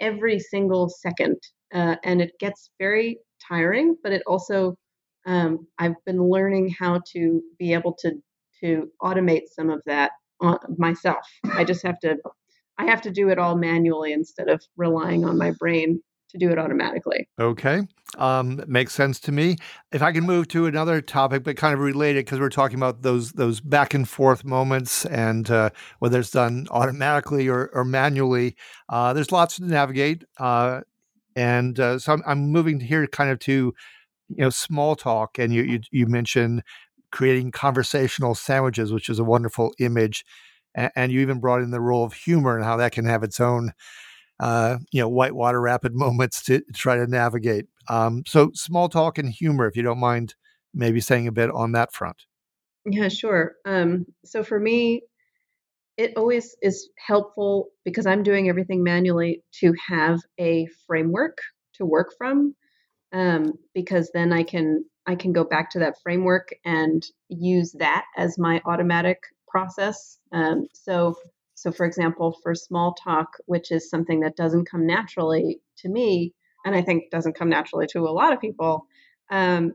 every 0.00 0.38
single 0.38 0.88
second. 0.88 1.36
Uh, 1.74 1.96
and 2.04 2.20
it 2.20 2.32
gets 2.40 2.70
very 2.78 3.18
tiring, 3.46 3.96
but 4.02 4.12
it 4.12 4.22
also, 4.26 4.74
um, 5.26 5.66
I've 5.78 5.96
been 6.04 6.22
learning 6.22 6.74
how 6.78 7.00
to 7.12 7.42
be 7.58 7.72
able 7.72 7.94
to, 8.00 8.12
to 8.60 8.88
automate 9.02 9.48
some 9.52 9.70
of 9.70 9.82
that 9.86 10.12
on 10.40 10.58
myself. 10.76 11.26
I 11.52 11.64
just 11.64 11.84
have 11.84 11.98
to, 12.00 12.16
I 12.78 12.86
have 12.86 13.02
to 13.02 13.10
do 13.10 13.28
it 13.28 13.38
all 13.38 13.56
manually 13.56 14.12
instead 14.12 14.48
of 14.48 14.62
relying 14.76 15.24
on 15.24 15.36
my 15.36 15.52
brain 15.58 16.00
to 16.30 16.38
do 16.38 16.50
it 16.50 16.58
automatically. 16.58 17.28
Okay. 17.40 17.82
Um, 18.16 18.62
makes 18.66 18.94
sense 18.94 19.20
to 19.20 19.32
me. 19.32 19.56
If 19.92 20.02
I 20.02 20.12
can 20.12 20.24
move 20.24 20.48
to 20.48 20.66
another 20.66 21.00
topic, 21.00 21.44
but 21.44 21.56
kind 21.56 21.74
of 21.74 21.80
related, 21.80 22.24
because 22.24 22.40
we're 22.40 22.48
talking 22.48 22.78
about 22.78 23.02
those 23.02 23.32
those 23.32 23.60
back 23.60 23.94
and 23.94 24.08
forth 24.08 24.44
moments, 24.44 25.04
and 25.06 25.50
uh, 25.50 25.70
whether 25.98 26.20
it's 26.20 26.30
done 26.30 26.66
automatically 26.70 27.48
or, 27.48 27.70
or 27.72 27.84
manually, 27.84 28.56
uh, 28.88 29.12
there's 29.12 29.32
lots 29.32 29.56
to 29.56 29.64
navigate. 29.64 30.24
Uh, 30.38 30.80
and 31.36 31.78
uh, 31.78 31.98
so 31.98 32.14
I'm, 32.14 32.22
I'm, 32.26 32.50
moving 32.50 32.80
here, 32.80 33.06
kind 33.06 33.30
of 33.30 33.38
to 33.40 33.74
you 34.28 34.42
know 34.44 34.50
small 34.50 34.96
talk, 34.96 35.38
and 35.38 35.52
you 35.52 35.62
you, 35.62 35.80
you 35.90 36.06
mentioned 36.06 36.62
creating 37.10 37.50
conversational 37.50 38.34
sandwiches, 38.34 38.92
which 38.92 39.08
is 39.08 39.18
a 39.18 39.24
wonderful 39.24 39.72
image, 39.78 40.24
and, 40.74 40.90
and 40.96 41.12
you 41.12 41.20
even 41.20 41.40
brought 41.40 41.62
in 41.62 41.70
the 41.70 41.80
role 41.80 42.04
of 42.04 42.12
humor 42.12 42.56
and 42.56 42.64
how 42.64 42.76
that 42.76 42.92
can 42.92 43.04
have 43.04 43.22
its 43.22 43.40
own 43.40 43.72
uh, 44.40 44.78
you 44.92 45.00
know, 45.00 45.08
whitewater 45.08 45.60
rapid 45.60 45.94
moments 45.96 46.42
to 46.44 46.62
try 46.74 46.96
to 46.96 47.06
navigate. 47.06 47.66
Um, 47.88 48.22
so 48.26 48.50
small 48.54 48.88
talk 48.88 49.18
and 49.18 49.30
humor, 49.30 49.66
if 49.66 49.76
you 49.76 49.82
don't 49.82 49.98
mind 49.98 50.34
maybe 50.74 51.00
saying 51.00 51.26
a 51.26 51.32
bit 51.32 51.50
on 51.50 51.72
that 51.72 51.92
front. 51.92 52.24
Yeah, 52.84 53.08
sure. 53.08 53.56
Um, 53.64 54.06
so 54.24 54.42
for 54.42 54.60
me, 54.60 55.02
it 55.96 56.12
always 56.16 56.54
is 56.62 56.90
helpful 57.04 57.70
because 57.84 58.06
I'm 58.06 58.22
doing 58.22 58.48
everything 58.48 58.84
manually 58.84 59.42
to 59.60 59.74
have 59.88 60.20
a 60.38 60.68
framework 60.86 61.38
to 61.74 61.84
work 61.84 62.12
from. 62.16 62.54
Um, 63.12 63.54
because 63.74 64.10
then 64.12 64.32
I 64.32 64.42
can 64.42 64.84
I 65.06 65.14
can 65.14 65.32
go 65.32 65.42
back 65.44 65.70
to 65.70 65.78
that 65.78 65.96
framework 66.02 66.50
and 66.66 67.02
use 67.28 67.72
that 67.78 68.04
as 68.16 68.38
my 68.38 68.60
automatic 68.66 69.18
process. 69.48 70.18
Um, 70.32 70.66
so 70.74 71.16
so, 71.58 71.72
for 71.72 71.84
example, 71.84 72.38
for 72.40 72.54
small 72.54 72.94
talk, 72.94 73.30
which 73.46 73.72
is 73.72 73.90
something 73.90 74.20
that 74.20 74.36
doesn't 74.36 74.70
come 74.70 74.86
naturally 74.86 75.60
to 75.78 75.88
me, 75.88 76.32
and 76.64 76.72
I 76.72 76.82
think 76.82 77.10
doesn't 77.10 77.36
come 77.36 77.48
naturally 77.48 77.88
to 77.88 78.00
a 78.00 78.10
lot 78.10 78.32
of 78.32 78.40
people, 78.40 78.86
um, 79.32 79.72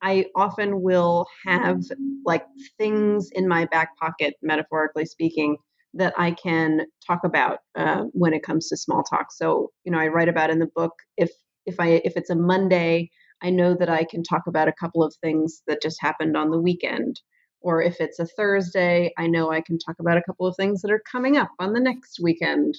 I 0.00 0.24
often 0.34 0.80
will 0.80 1.26
have 1.44 1.82
like 2.24 2.46
things 2.78 3.28
in 3.32 3.46
my 3.46 3.66
back 3.66 3.98
pocket, 3.98 4.36
metaphorically 4.40 5.04
speaking, 5.04 5.58
that 5.92 6.14
I 6.16 6.30
can 6.30 6.86
talk 7.06 7.20
about 7.24 7.58
uh, 7.76 8.04
when 8.12 8.32
it 8.32 8.42
comes 8.42 8.68
to 8.68 8.78
small 8.78 9.02
talk. 9.02 9.26
So, 9.30 9.70
you 9.84 9.92
know, 9.92 9.98
I 9.98 10.08
write 10.08 10.30
about 10.30 10.48
in 10.48 10.58
the 10.58 10.70
book 10.74 10.94
if 11.18 11.30
if 11.68 11.78
I 11.78 12.00
if 12.04 12.16
it's 12.16 12.30
a 12.30 12.34
Monday, 12.36 13.10
I 13.42 13.50
know 13.50 13.76
that 13.78 13.90
I 13.90 14.04
can 14.04 14.22
talk 14.22 14.42
about 14.48 14.68
a 14.68 14.72
couple 14.80 15.04
of 15.04 15.14
things 15.22 15.62
that 15.66 15.82
just 15.82 15.98
happened 16.00 16.36
on 16.36 16.50
the 16.50 16.60
weekend. 16.60 17.20
Or 17.60 17.82
if 17.82 18.00
it's 18.00 18.18
a 18.20 18.26
Thursday, 18.26 19.12
I 19.18 19.26
know 19.26 19.50
I 19.50 19.60
can 19.60 19.78
talk 19.78 19.96
about 20.00 20.16
a 20.16 20.22
couple 20.22 20.46
of 20.46 20.56
things 20.56 20.80
that 20.82 20.92
are 20.92 21.02
coming 21.10 21.36
up 21.36 21.50
on 21.58 21.72
the 21.72 21.80
next 21.80 22.18
weekend. 22.22 22.74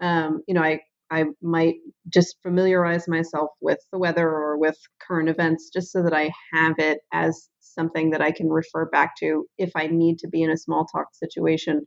Um, 0.00 0.42
you 0.46 0.54
know, 0.54 0.62
I 0.62 0.80
I 1.10 1.26
might 1.40 1.76
just 2.12 2.36
familiarize 2.42 3.08
myself 3.08 3.50
with 3.60 3.78
the 3.92 3.98
weather 3.98 4.28
or 4.28 4.58
with 4.58 4.76
current 5.06 5.28
events 5.28 5.70
just 5.72 5.92
so 5.92 6.02
that 6.02 6.14
I 6.14 6.32
have 6.52 6.74
it 6.78 6.98
as 7.12 7.48
something 7.60 8.10
that 8.10 8.22
I 8.22 8.32
can 8.32 8.48
refer 8.48 8.86
back 8.86 9.16
to 9.20 9.46
if 9.58 9.70
I 9.76 9.86
need 9.86 10.18
to 10.20 10.28
be 10.28 10.42
in 10.42 10.50
a 10.50 10.56
small 10.56 10.86
talk 10.86 11.08
situation. 11.12 11.86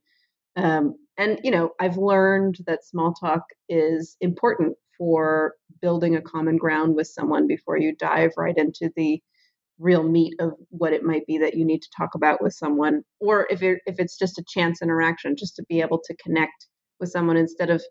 Um, 0.56 0.96
and, 1.18 1.40
you 1.44 1.52
know, 1.52 1.72
I've 1.80 1.98
learned 1.98 2.60
that 2.66 2.86
small 2.86 3.14
talk 3.14 3.44
is 3.68 4.16
important 4.22 4.78
for 5.00 5.56
building 5.82 6.16
a 6.16 6.22
common 6.22 6.58
ground 6.58 6.96
with 6.96 7.08
someone 7.08 7.48
before 7.48 7.80
you 7.80 7.96
dive 7.96 8.32
right 8.38 8.58
into 8.58 8.92
the 8.96 9.20
real 9.80 10.04
meat 10.04 10.36
of 10.40 10.52
what 10.70 10.94
it 10.94 11.04
might 11.04 11.26
be 11.26 11.40
that 11.40 11.56
you 11.56 11.66
need 11.66 11.82
to 11.82 11.90
talk 11.98 12.14
about 12.14 12.44
with 12.44 12.54
someone 12.54 13.02
or 13.20 13.48
if 13.50 13.64
it 13.64 13.80
if 13.88 13.98
it's 13.98 14.20
just 14.20 14.38
a 14.38 14.44
chance 14.48 14.82
interaction 14.82 15.36
just 15.38 15.56
to 15.56 15.64
be 15.70 15.82
able 15.82 16.00
to 16.04 16.16
connect 16.18 16.68
with 17.00 17.10
someone 17.10 17.38
instead 17.38 17.70
of 17.70 17.82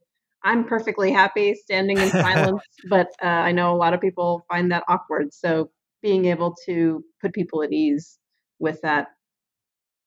i'm 0.45 0.65
perfectly 0.65 1.11
happy 1.11 1.55
standing 1.55 1.97
in 1.97 2.09
silence 2.11 2.63
but 2.91 3.09
uh, 3.23 3.27
i 3.27 3.51
know 3.51 3.75
a 3.75 3.77
lot 3.77 3.95
of 3.95 4.01
people 4.03 4.45
find 4.49 4.71
that 4.71 4.85
awkward. 4.89 5.33
So 5.33 5.71
being 6.03 6.27
able 6.27 6.55
to 6.67 7.05
put 7.21 7.33
people 7.33 7.63
at 7.63 7.73
ease 7.73 8.19
with 8.59 8.81
that 8.83 9.09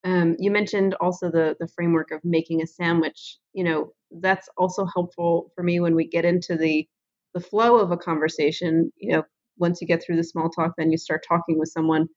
um, 0.04 0.36
you 0.40 0.52
mentioned 0.52 0.96
also 0.96 1.30
the 1.30 1.56
the 1.60 1.68
framework 1.68 2.12
of 2.12 2.20
making 2.24 2.62
a 2.62 2.68
sandwich 2.68 3.38
you 3.54 3.64
know 3.64 3.94
that's 4.20 4.50
also 4.58 4.86
helpful 4.86 5.52
for 5.56 5.64
me 5.64 5.80
when 5.80 5.96
we 5.96 6.08
get 6.08 6.26
into 6.26 6.56
the 6.56 6.88
the 7.34 7.40
flow 7.40 7.78
of 7.78 7.92
a 7.92 7.98
conversation 7.98 8.92
you 8.98 9.14
know 9.14 9.24
once 9.62 9.80
you 9.80 9.88
get 9.88 10.04
through 10.04 10.18
the 10.18 10.24
small 10.24 10.50
talk, 10.50 10.74
then 10.78 10.92
you 10.92 10.98
start 10.98 11.24
talking 11.26 11.58
with 11.58 11.70
someone. 11.70 12.08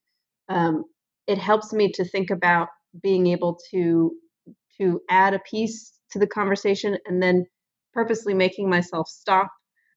Um, 0.48 0.84
it 1.26 1.38
helps 1.38 1.72
me 1.72 1.92
to 1.92 2.04
think 2.04 2.30
about 2.30 2.68
being 3.02 3.28
able 3.28 3.60
to 3.70 4.12
to 4.78 5.00
add 5.08 5.34
a 5.34 5.38
piece 5.38 5.92
to 6.10 6.18
the 6.18 6.26
conversation 6.26 6.98
and 7.06 7.22
then 7.22 7.46
purposely 7.92 8.34
making 8.34 8.68
myself 8.68 9.08
stop 9.08 9.50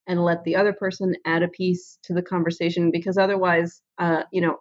and 0.08 0.24
let 0.24 0.44
the 0.44 0.56
other 0.56 0.74
person 0.74 1.14
add 1.26 1.44
a 1.44 1.48
piece 1.48 1.98
to 2.04 2.14
the 2.14 2.22
conversation 2.22 2.92
because 2.92 3.18
otherwise 3.18 3.82
uh, 3.98 4.24
you 4.32 4.42
know 4.42 4.58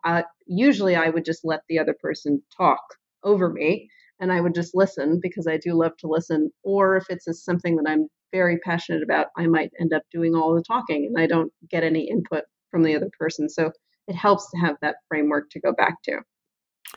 usually 0.47 0.97
i 0.97 1.09
would 1.09 1.25
just 1.25 1.45
let 1.45 1.61
the 1.69 1.79
other 1.79 1.95
person 2.01 2.43
talk 2.57 2.81
over 3.27 3.51
me 3.51 3.91
and 4.21 4.33
i 4.33 4.41
would 4.41 4.55
just 4.55 4.75
listen 4.75 5.21
because 5.23 5.47
i 5.47 5.59
do 5.59 5.75
love 5.75 5.93
to 5.99 6.07
listen 6.07 6.51
or 6.63 6.97
if 6.97 7.05
it's 7.11 7.27
a, 7.27 7.35
something 7.35 7.77
that 7.77 7.87
i'm 7.87 8.09
very 8.33 8.59
passionate 8.59 9.03
about 9.03 9.27
i 9.37 9.47
might 9.47 9.71
end 9.79 9.93
up 9.93 10.03
doing 10.11 10.35
all 10.35 10.55
the 10.55 10.65
talking 10.67 11.05
and 11.05 11.23
i 11.23 11.27
don't 11.27 11.53
get 11.71 11.85
any 11.85 12.09
input 12.09 12.45
from 12.77 12.83
the 12.83 12.95
other 12.95 13.11
person. 13.19 13.49
So 13.49 13.73
it 14.07 14.15
helps 14.15 14.51
to 14.51 14.59
have 14.59 14.77
that 14.83 14.97
framework 15.09 15.51
to 15.51 15.61
go 15.61 15.73
back 15.73 16.03
to. 16.05 16.21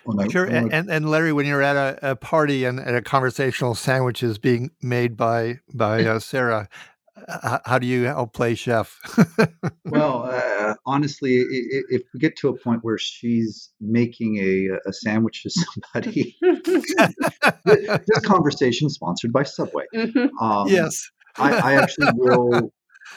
Well, 0.05 0.29
sure. 0.29 0.45
And, 0.45 0.71
and 0.71 1.09
Larry, 1.09 1.33
when 1.33 1.45
you're 1.45 1.63
at 1.63 1.75
a, 1.75 2.11
a 2.11 2.15
party 2.15 2.65
and, 2.65 2.79
and, 2.79 2.95
a 2.95 3.01
conversational 3.01 3.73
sandwich 3.73 4.21
is 4.21 4.37
being 4.37 4.69
made 4.81 5.17
by 5.17 5.59
by 5.73 6.03
uh, 6.05 6.19
Sarah, 6.19 6.69
how 7.65 7.79
do 7.79 7.87
you 7.87 8.03
help 8.05 8.33
play 8.33 8.55
chef? 8.55 8.99
well, 9.85 10.23
uh, 10.31 10.75
honestly, 10.85 11.37
if 11.89 12.03
we 12.13 12.19
get 12.19 12.35
to 12.37 12.49
a 12.49 12.57
point 12.57 12.79
where 12.83 12.97
she's 12.97 13.69
making 13.79 14.37
a, 14.37 14.77
a 14.87 14.93
sandwich 14.93 15.43
to 15.43 15.49
somebody, 15.93 16.37
this 17.65 18.19
conversation 18.23 18.89
sponsored 18.89 19.31
by 19.31 19.43
Subway. 19.43 19.85
Mm-hmm. 19.93 20.37
Um, 20.43 20.67
yes, 20.67 21.09
I, 21.37 21.53
I, 21.53 21.73
actually 21.75 22.11
will. 22.13 22.71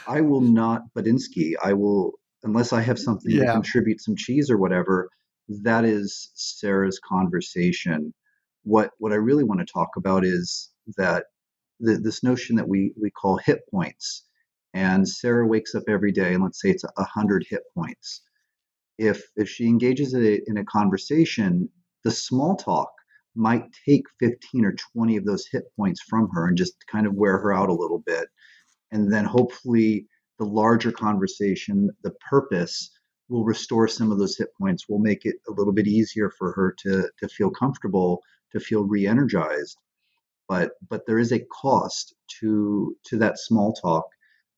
I 0.07 0.21
will 0.21 0.41
not 0.41 0.83
Badinsky. 0.97 1.53
I 1.63 1.75
will 1.75 2.13
unless 2.43 2.73
I 2.73 2.81
have 2.81 2.99
something 2.99 3.31
yeah. 3.31 3.47
to 3.47 3.53
contribute 3.53 4.01
some 4.01 4.17
cheese 4.17 4.51
or 4.51 4.59
whatever, 4.59 5.09
that 5.49 5.85
is 5.85 6.31
Sarah's 6.35 6.99
conversation. 6.99 8.15
What 8.65 8.91
what 8.99 9.13
I 9.13 9.17
really 9.17 9.45
want 9.45 9.61
to 9.61 9.67
talk 9.73 9.91
about 9.97 10.25
is 10.25 10.71
that 10.97 11.25
the, 11.83 11.99
this 11.99 12.23
notion 12.23 12.57
that 12.57 12.69
we 12.69 12.95
we 13.01 13.11
call 13.11 13.37
hit 13.37 13.61
points. 13.71 14.25
And 14.75 15.07
Sarah 15.07 15.47
wakes 15.47 15.75
up 15.75 15.85
every 15.89 16.13
day, 16.13 16.33
and 16.33 16.43
let's 16.43 16.61
say 16.63 16.71
it's 16.71 16.85
a 16.85 17.05
hundred 17.05 17.45
hit 17.49 17.63
points. 17.75 18.23
If 18.99 19.23
if 19.37 19.49
she 19.49 19.67
engages 19.67 20.15
in 20.15 20.25
a, 20.25 20.41
in 20.47 20.57
a 20.57 20.65
conversation, 20.65 21.69
the 22.05 22.11
small 22.11 22.57
talk 22.57 22.91
might 23.35 23.65
take 23.87 24.05
15 24.21 24.65
or 24.65 24.75
20 24.95 25.17
of 25.17 25.25
those 25.25 25.47
hit 25.51 25.65
points 25.77 26.03
from 26.03 26.29
her 26.35 26.47
and 26.47 26.57
just 26.57 26.75
kind 26.87 27.07
of 27.07 27.15
wear 27.15 27.39
her 27.39 27.53
out 27.53 27.69
a 27.71 27.75
little 27.75 28.03
bit. 28.07 28.29
And 28.91 29.13
then 29.13 29.25
hopefully 29.25 30.07
the 30.39 30.45
larger 30.45 30.93
conversation, 30.93 31.91
the 32.03 32.15
purpose 32.29 32.91
will 33.29 33.45
restore 33.45 33.89
some 33.89 34.13
of 34.13 34.19
those 34.19 34.37
hit 34.37 34.49
points, 34.61 34.89
will 34.89 34.99
make 34.99 35.25
it 35.25 35.37
a 35.49 35.53
little 35.53 35.73
bit 35.73 35.87
easier 35.87 36.31
for 36.31 36.53
her 36.53 36.75
to, 36.83 37.09
to 37.19 37.29
feel 37.29 37.51
comfortable, 37.51 38.21
to 38.53 38.61
feel 38.61 38.85
re-energized. 38.85 39.79
But 40.49 40.73
but 40.89 41.07
there 41.07 41.19
is 41.19 41.33
a 41.33 41.41
cost 41.41 42.15
to 42.41 42.97
to 43.07 43.19
that 43.19 43.39
small 43.39 43.73
talk 43.73 44.05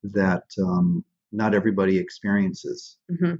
that 0.03 0.45
um, 0.59 1.05
not 1.33 1.55
everybody 1.55 1.99
experiences. 1.99 2.97
Mm-hmm. 3.11 3.35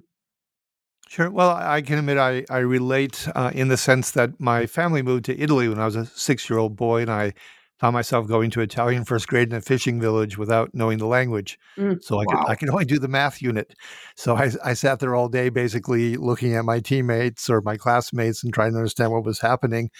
Sure. 1.09 1.31
Well, 1.31 1.51
I 1.51 1.83
can 1.83 1.99
admit 1.99 2.19
I, 2.19 2.45
I 2.49 2.59
relate 2.59 3.29
uh, 3.35 3.51
in 3.55 3.69
the 3.69 3.77
sense 3.77 4.13
that 4.13 4.41
my 4.41 4.67
family 4.67 5.03
moved 5.03 5.27
to 5.27 5.39
Italy 5.39 5.69
when 5.69 5.79
I 5.79 5.85
was 5.85 5.97
a 5.97 6.07
six 6.07 6.49
year 6.49 6.59
old 6.59 6.77
boy, 6.77 7.03
and 7.03 7.11
I 7.11 7.35
found 7.79 7.95
myself 7.95 8.27
going 8.27 8.51
to 8.51 8.61
Italian 8.61 9.05
first 9.05 9.29
grade 9.29 9.51
in 9.51 9.57
a 9.57 9.61
fishing 9.61 10.01
village 10.01 10.39
without 10.39 10.75
knowing 10.75 10.99
the 10.99 11.07
language. 11.07 11.59
Mm, 11.77 12.03
so 12.03 12.17
I 12.19 12.25
wow. 12.27 12.43
could 12.43 12.51
I 12.51 12.55
could 12.55 12.71
only 12.71 12.85
do 12.85 12.99
the 12.99 13.09
math 13.09 13.43
unit. 13.43 13.75
So 14.17 14.35
I, 14.37 14.51
I 14.65 14.75
sat 14.75 15.01
there 15.01 15.15
all 15.15 15.29
day 15.29 15.51
basically 15.51 16.17
looking 16.17 16.55
at 16.55 16.65
my 16.65 16.81
teammates 16.81 17.51
or 17.51 17.61
my 17.61 17.77
classmates 17.77 18.43
and 18.43 18.55
trying 18.55 18.73
to 18.73 18.79
understand 18.79 19.13
what 19.13 19.25
was 19.25 19.41
happening. 19.41 19.91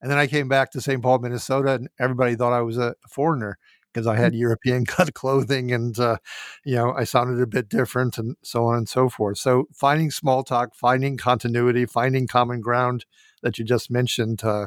And 0.00 0.10
then 0.10 0.18
I 0.18 0.26
came 0.26 0.48
back 0.48 0.70
to 0.72 0.80
St. 0.80 1.02
Paul, 1.02 1.20
Minnesota, 1.20 1.74
and 1.74 1.88
everybody 1.98 2.34
thought 2.34 2.52
I 2.52 2.60
was 2.60 2.76
a 2.76 2.94
foreigner 3.08 3.58
because 3.92 4.06
I 4.06 4.16
had 4.16 4.32
mm. 4.32 4.38
European 4.38 4.84
cut 4.86 5.14
clothing 5.14 5.72
and, 5.72 5.98
uh, 5.98 6.18
you 6.64 6.74
know, 6.74 6.92
I 6.92 7.04
sounded 7.04 7.40
a 7.40 7.46
bit 7.46 7.68
different 7.68 8.18
and 8.18 8.36
so 8.42 8.66
on 8.66 8.76
and 8.76 8.88
so 8.88 9.08
forth. 9.08 9.38
So 9.38 9.66
finding 9.72 10.10
small 10.10 10.42
talk, 10.42 10.74
finding 10.74 11.16
continuity, 11.16 11.86
finding 11.86 12.26
common 12.26 12.60
ground 12.60 13.06
that 13.42 13.58
you 13.58 13.64
just 13.64 13.90
mentioned, 13.90 14.42
uh, 14.42 14.66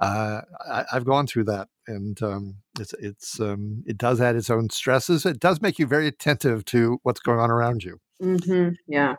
uh, 0.00 0.42
I, 0.68 0.84
have 0.90 1.04
gone 1.04 1.26
through 1.26 1.44
that, 1.44 1.68
and 1.86 2.20
um, 2.22 2.56
it's 2.78 2.92
it's 2.98 3.40
um, 3.40 3.82
it 3.86 3.96
does 3.96 4.20
add 4.20 4.36
its 4.36 4.50
own 4.50 4.68
stresses. 4.68 5.24
It 5.24 5.40
does 5.40 5.62
make 5.62 5.78
you 5.78 5.86
very 5.86 6.06
attentive 6.06 6.64
to 6.66 6.98
what's 7.02 7.20
going 7.20 7.40
on 7.40 7.50
around 7.50 7.82
you. 7.82 7.98
Mm-hmm. 8.22 8.74
Yeah. 8.86 9.14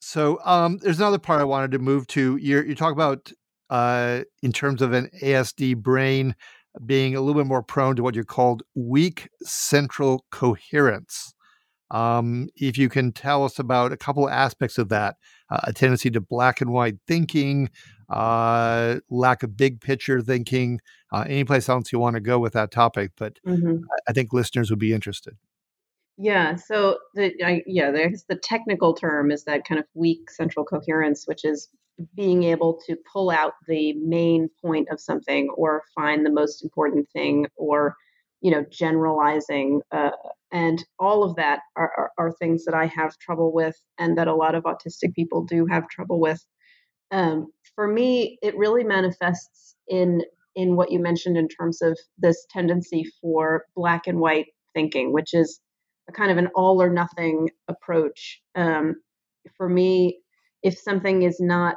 So 0.00 0.38
um, 0.44 0.78
there's 0.78 1.00
another 1.00 1.18
part 1.18 1.40
I 1.40 1.44
wanted 1.44 1.72
to 1.72 1.80
move 1.80 2.06
to. 2.08 2.36
You 2.36 2.62
you 2.62 2.76
talk 2.76 2.92
about 2.92 3.32
uh, 3.70 4.22
in 4.42 4.52
terms 4.52 4.82
of 4.82 4.92
an 4.92 5.10
ASD 5.22 5.76
brain 5.76 6.34
being 6.84 7.14
a 7.14 7.20
little 7.20 7.40
bit 7.40 7.46
more 7.46 7.62
prone 7.62 7.96
to 7.96 8.02
what 8.02 8.14
you 8.14 8.24
called 8.24 8.62
weak 8.74 9.28
central 9.42 10.24
coherence. 10.30 11.34
Um, 11.90 12.48
if 12.54 12.76
you 12.76 12.88
can 12.88 13.12
tell 13.12 13.44
us 13.44 13.58
about 13.58 13.92
a 13.92 13.96
couple 13.96 14.28
aspects 14.28 14.76
of 14.76 14.90
that, 14.90 15.16
uh, 15.50 15.60
a 15.64 15.72
tendency 15.72 16.10
to 16.10 16.20
black 16.20 16.60
and 16.60 16.70
white 16.70 16.96
thinking, 17.06 17.70
uh, 18.10 18.96
lack 19.08 19.42
of 19.42 19.56
big 19.56 19.80
picture 19.80 20.20
thinking, 20.20 20.80
uh, 21.12 21.24
any 21.26 21.44
place 21.44 21.68
else 21.68 21.90
you 21.90 21.98
want 21.98 22.14
to 22.14 22.20
go 22.20 22.38
with 22.38 22.52
that 22.52 22.70
topic, 22.70 23.12
but 23.16 23.38
mm-hmm. 23.46 23.84
I, 23.84 24.10
I 24.10 24.12
think 24.12 24.32
listeners 24.32 24.70
would 24.70 24.78
be 24.78 24.92
interested. 24.92 25.36
Yeah. 26.18 26.56
So 26.56 26.98
the 27.14 27.32
I, 27.44 27.62
yeah, 27.66 27.92
there's 27.92 28.24
the 28.28 28.36
technical 28.36 28.92
term 28.92 29.30
is 29.30 29.44
that 29.44 29.64
kind 29.64 29.78
of 29.78 29.86
weak 29.94 30.30
central 30.30 30.64
coherence, 30.64 31.26
which 31.26 31.44
is 31.44 31.68
being 32.14 32.42
able 32.44 32.80
to 32.86 32.96
pull 33.12 33.30
out 33.30 33.54
the 33.66 33.92
main 33.94 34.48
point 34.60 34.88
of 34.90 35.00
something 35.00 35.48
or 35.56 35.82
find 35.94 36.26
the 36.26 36.30
most 36.30 36.62
important 36.62 37.08
thing 37.12 37.46
or 37.56 37.96
you 38.40 38.50
know 38.50 38.64
generalizing 38.70 39.80
uh, 39.90 40.10
and 40.52 40.84
all 40.98 41.24
of 41.24 41.34
that 41.36 41.60
are, 41.76 41.90
are, 41.96 42.10
are, 42.18 42.32
things 42.32 42.64
that 42.64 42.74
i 42.74 42.86
have 42.86 43.18
trouble 43.18 43.52
with 43.52 43.76
and 43.98 44.16
that 44.16 44.28
a 44.28 44.34
lot 44.34 44.54
of 44.54 44.62
autistic 44.62 45.12
people 45.14 45.42
do 45.42 45.66
have 45.66 45.88
trouble 45.88 46.20
with 46.20 46.44
um, 47.10 47.48
for 47.74 47.88
me 47.88 48.38
it 48.42 48.56
really 48.56 48.84
manifests 48.84 49.74
in 49.88 50.22
in 50.54 50.76
what 50.76 50.92
you 50.92 51.00
mentioned 51.00 51.36
in 51.36 51.48
terms 51.48 51.82
of 51.82 51.98
this 52.16 52.46
tendency 52.48 53.10
for 53.20 53.64
black 53.74 54.06
and 54.06 54.20
white 54.20 54.46
thinking 54.72 55.12
which 55.12 55.34
is 55.34 55.60
a 56.08 56.12
kind 56.12 56.30
of 56.30 56.38
an 56.38 56.48
all 56.54 56.82
or 56.82 56.90
nothing 56.90 57.50
approach 57.68 58.40
um, 58.54 58.96
for 59.56 59.68
me 59.68 60.20
if 60.62 60.78
something 60.78 61.22
is 61.22 61.40
not 61.40 61.76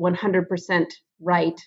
100% 0.00 0.86
right, 1.20 1.60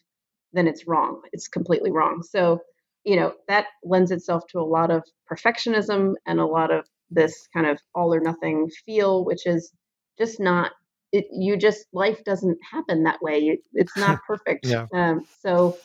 then 0.53 0.67
it's 0.67 0.87
wrong. 0.87 1.21
It's 1.31 1.47
completely 1.47 1.91
wrong. 1.91 2.23
So, 2.23 2.59
you 3.03 3.15
know, 3.15 3.33
that 3.47 3.65
lends 3.83 4.11
itself 4.11 4.43
to 4.51 4.59
a 4.59 4.61
lot 4.61 4.91
of 4.91 5.03
perfectionism 5.31 6.13
and 6.25 6.39
a 6.39 6.45
lot 6.45 6.71
of 6.71 6.85
this 7.09 7.47
kind 7.53 7.67
of 7.67 7.79
all 7.93 8.13
or 8.13 8.19
nothing 8.19 8.69
feel, 8.85 9.25
which 9.25 9.45
is 9.45 9.71
just 10.17 10.39
not. 10.39 10.71
It, 11.11 11.27
you 11.31 11.57
just 11.57 11.85
life 11.93 12.23
doesn't 12.23 12.57
happen 12.71 13.03
that 13.03 13.21
way. 13.21 13.59
it's 13.73 13.97
not 13.97 14.19
perfect. 14.27 14.65
yeah. 14.65 14.87
Um, 14.93 15.27
so, 15.41 15.77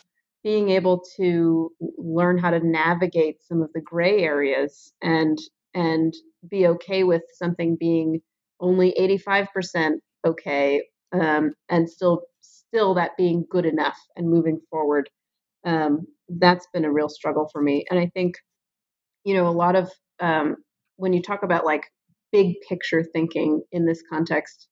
being 0.42 0.70
able 0.70 1.04
to 1.16 1.70
learn 1.98 2.38
how 2.38 2.50
to 2.50 2.66
navigate 2.66 3.42
some 3.42 3.60
of 3.60 3.70
the 3.74 3.80
gray 3.80 4.22
areas 4.22 4.92
and 5.02 5.38
and 5.74 6.14
be 6.50 6.66
okay 6.66 7.04
with 7.04 7.22
something 7.34 7.76
being 7.78 8.20
only 8.60 8.94
85% 8.98 9.94
okay 10.26 10.82
um, 11.12 11.54
and 11.70 11.88
still 11.88 12.22
still 12.40 12.94
that 12.94 13.12
being 13.16 13.44
good 13.50 13.66
enough 13.66 13.98
and 14.16 14.28
moving 14.28 14.60
forward 14.70 15.08
um, 15.66 16.06
that's 16.28 16.68
been 16.74 16.84
a 16.84 16.92
real 16.92 17.08
struggle 17.10 17.48
for 17.52 17.62
me. 17.62 17.84
And 17.90 18.00
i 18.00 18.10
think 18.14 18.36
you 19.24 19.34
know 19.34 19.48
a 19.48 19.50
lot 19.50 19.76
of 19.76 19.90
um, 20.20 20.56
when 20.96 21.12
you 21.12 21.22
talk 21.22 21.42
about 21.42 21.64
like 21.64 21.84
big 22.32 22.56
picture 22.68 23.04
thinking 23.12 23.62
in 23.72 23.86
this 23.86 24.02
context 24.10 24.68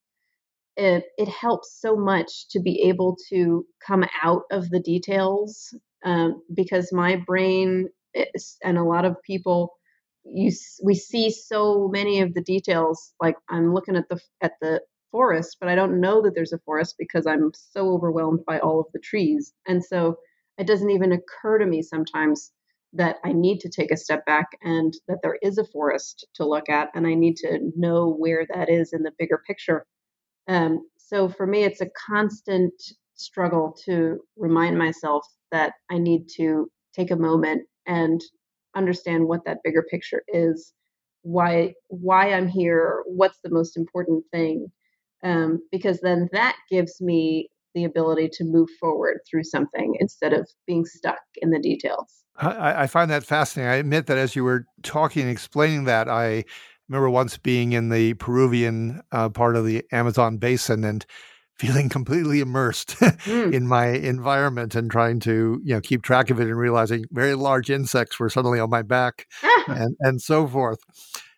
it, 0.77 1.05
it 1.17 1.27
helps 1.27 1.79
so 1.81 1.95
much 1.95 2.47
to 2.51 2.59
be 2.59 2.83
able 2.83 3.15
to 3.29 3.65
come 3.85 4.05
out 4.23 4.43
of 4.51 4.69
the 4.69 4.79
details 4.79 5.73
um, 6.05 6.41
because 6.55 6.91
my 6.93 7.17
brain 7.27 7.89
is, 8.13 8.57
and 8.63 8.77
a 8.77 8.83
lot 8.83 9.05
of 9.05 9.15
people 9.25 9.73
you 10.33 10.51
we 10.83 10.93
see 10.95 11.29
so 11.31 11.87
many 11.87 12.21
of 12.21 12.33
the 12.33 12.41
details 12.41 13.13
like 13.21 13.35
i'm 13.49 13.73
looking 13.73 13.95
at 13.95 14.07
the 14.09 14.19
at 14.41 14.53
the 14.61 14.81
forest, 15.11 15.57
but 15.59 15.69
I 15.69 15.75
don't 15.75 15.99
know 15.99 16.21
that 16.21 16.33
there's 16.35 16.53
a 16.53 16.59
forest 16.59 16.95
because 16.97 17.25
I'm 17.25 17.51
so 17.53 17.89
overwhelmed 17.89 18.41
by 18.45 18.59
all 18.59 18.79
of 18.79 18.87
the 18.93 18.99
trees. 18.99 19.53
And 19.67 19.83
so 19.83 20.17
it 20.57 20.67
doesn't 20.67 20.89
even 20.89 21.11
occur 21.11 21.59
to 21.59 21.65
me 21.65 21.81
sometimes 21.81 22.51
that 22.93 23.17
I 23.23 23.33
need 23.33 23.59
to 23.61 23.69
take 23.69 23.91
a 23.91 23.97
step 23.97 24.25
back 24.25 24.47
and 24.61 24.93
that 25.07 25.19
there 25.21 25.37
is 25.41 25.57
a 25.57 25.65
forest 25.65 26.25
to 26.35 26.47
look 26.47 26.69
at, 26.69 26.89
and 26.95 27.05
I 27.05 27.13
need 27.13 27.35
to 27.37 27.71
know 27.75 28.09
where 28.09 28.45
that 28.53 28.69
is 28.69 28.93
in 28.93 29.03
the 29.03 29.11
bigger 29.19 29.41
picture. 29.45 29.85
Um, 30.47 30.87
so 30.97 31.29
for 31.29 31.45
me, 31.45 31.63
it's 31.63 31.81
a 31.81 31.89
constant 32.07 32.73
struggle 33.15 33.75
to 33.85 34.19
remind 34.37 34.77
myself 34.77 35.25
that 35.51 35.73
I 35.91 35.97
need 35.97 36.27
to 36.37 36.69
take 36.95 37.11
a 37.11 37.15
moment 37.15 37.67
and 37.85 38.21
understand 38.77 39.27
what 39.27 39.43
that 39.45 39.57
bigger 39.63 39.83
picture 39.89 40.23
is 40.27 40.73
why 41.23 41.73
why 41.87 42.31
i'm 42.33 42.47
here 42.47 43.03
what's 43.07 43.39
the 43.43 43.49
most 43.49 43.75
important 43.75 44.23
thing 44.31 44.67
um, 45.23 45.59
because 45.71 45.99
then 46.01 46.29
that 46.31 46.55
gives 46.69 47.01
me 47.01 47.49
the 47.73 47.83
ability 47.83 48.29
to 48.33 48.43
move 48.43 48.69
forward 48.79 49.19
through 49.29 49.43
something 49.43 49.95
instead 49.99 50.33
of 50.33 50.49
being 50.65 50.85
stuck 50.85 51.19
in 51.41 51.51
the 51.51 51.59
details. 51.59 52.23
I, 52.37 52.83
I 52.83 52.87
find 52.87 53.09
that 53.11 53.23
fascinating. 53.23 53.71
I 53.71 53.75
admit 53.75 54.07
that 54.07 54.17
as 54.17 54.35
you 54.35 54.43
were 54.43 54.65
talking 54.83 55.23
and 55.23 55.31
explaining 55.31 55.85
that, 55.85 56.07
I 56.09 56.43
remember 56.87 57.09
once 57.09 57.37
being 57.37 57.73
in 57.73 57.89
the 57.89 58.13
Peruvian 58.15 59.01
uh, 59.11 59.29
part 59.29 59.55
of 59.55 59.65
the 59.65 59.83
Amazon 59.91 60.37
basin 60.37 60.83
and 60.83 61.05
feeling 61.59 61.89
completely 61.89 62.39
immersed 62.39 62.89
mm. 62.99 63.53
in 63.53 63.67
my 63.67 63.87
environment 63.87 64.75
and 64.75 64.91
trying 64.91 65.19
to 65.19 65.59
you 65.63 65.73
know 65.73 65.81
keep 65.81 66.03
track 66.03 66.29
of 66.29 66.39
it 66.39 66.47
and 66.47 66.57
realizing 66.57 67.05
very 67.11 67.35
large 67.35 67.69
insects 67.69 68.19
were 68.19 68.29
suddenly 68.29 68.59
on 68.59 68.69
my 68.69 68.81
back 68.81 69.27
ah. 69.43 69.63
and 69.67 69.95
and 69.99 70.21
so 70.21 70.47
forth. 70.47 70.79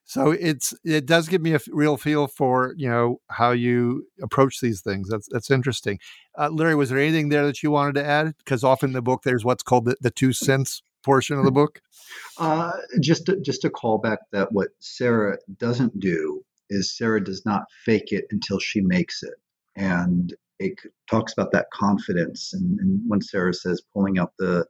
So 0.04 0.32
it's 0.32 0.74
it 0.84 1.06
does 1.06 1.28
give 1.28 1.42
me 1.42 1.54
a 1.54 1.60
real 1.70 1.96
feel 1.96 2.28
for 2.28 2.74
you 2.78 2.90
know 2.90 3.22
how 3.30 3.52
you 3.52 4.08
approach 4.22 4.60
these 4.60 4.82
things. 4.82 5.08
That's 5.10 5.28
that's 5.30 5.52
interesting. 5.52 6.00
Uh, 6.38 6.50
larry 6.50 6.76
was 6.76 6.90
there 6.90 7.00
anything 7.00 7.30
there 7.30 7.46
that 7.46 7.64
you 7.64 7.72
wanted 7.72 7.96
to 7.96 8.06
add? 8.06 8.34
Because 8.38 8.64
often 8.64 8.90
in 8.90 8.94
the 8.94 9.02
book 9.02 9.22
there's 9.24 9.46
what's 9.46 9.64
called 9.64 9.86
the, 9.86 9.96
the 10.02 10.12
two 10.12 10.34
cents 10.34 10.82
portion 11.04 11.38
of 11.38 11.46
the 11.46 11.52
book. 11.52 11.82
Uh, 12.40 12.72
just 13.00 13.28
to, 13.28 13.40
just 13.42 13.62
to 13.62 13.70
call 13.70 14.00
back 14.00 14.18
that 14.32 14.52
what 14.52 14.70
sarah 14.80 15.38
doesn't 15.60 16.00
do 16.00 16.44
is 16.68 16.98
sarah 16.98 17.24
does 17.24 17.46
not 17.46 17.66
fake 17.86 18.12
it 18.12 18.26
until 18.32 18.58
she 18.58 18.82
makes 18.82 19.22
it 19.22 19.36
and 19.76 20.34
it 20.60 20.74
talks 21.10 21.34
about 21.34 21.52
that 21.52 21.68
confidence 21.74 22.54
and, 22.54 22.80
and 22.80 23.02
when 23.08 23.22
sarah 23.22 23.54
says 23.54 23.82
pulling 23.94 24.20
out 24.20 24.34
the 24.40 24.66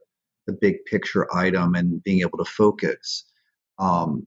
the 0.46 0.52
big 0.60 0.76
picture 0.86 1.32
item 1.34 1.74
and 1.74 2.02
being 2.02 2.20
able 2.20 2.38
to 2.38 2.44
focus 2.44 3.24
um, 3.78 4.26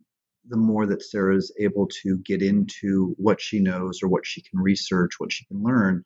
the 0.49 0.57
more 0.57 0.85
that 0.85 1.03
Sarah 1.03 1.35
is 1.35 1.53
able 1.59 1.87
to 2.03 2.17
get 2.19 2.41
into 2.41 3.15
what 3.17 3.39
she 3.39 3.59
knows 3.59 4.01
or 4.03 4.07
what 4.07 4.25
she 4.25 4.41
can 4.41 4.59
research, 4.59 5.13
what 5.17 5.31
she 5.31 5.45
can 5.45 5.63
learn, 5.63 6.03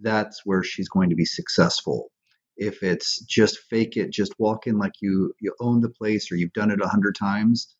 that's 0.00 0.44
where 0.44 0.62
she's 0.62 0.88
going 0.88 1.08
to 1.10 1.16
be 1.16 1.24
successful. 1.24 2.10
If 2.56 2.82
it's 2.82 3.20
just 3.24 3.60
fake 3.70 3.96
it, 3.96 4.10
just 4.10 4.34
walk 4.38 4.66
in 4.66 4.78
like 4.78 4.92
you 5.00 5.34
you 5.40 5.54
own 5.60 5.80
the 5.80 5.88
place 5.88 6.30
or 6.30 6.36
you've 6.36 6.52
done 6.52 6.70
it 6.70 6.82
a 6.82 6.88
hundred 6.88 7.16
times, 7.16 7.74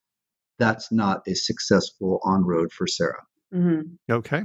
that's 0.58 0.90
not 0.90 1.22
a 1.26 1.35
successful 1.35 2.20
on 2.24 2.44
road 2.44 2.72
for 2.72 2.87
Sarah. 2.87 3.22
Mm-hmm. 3.52 4.12
Okay. 4.12 4.44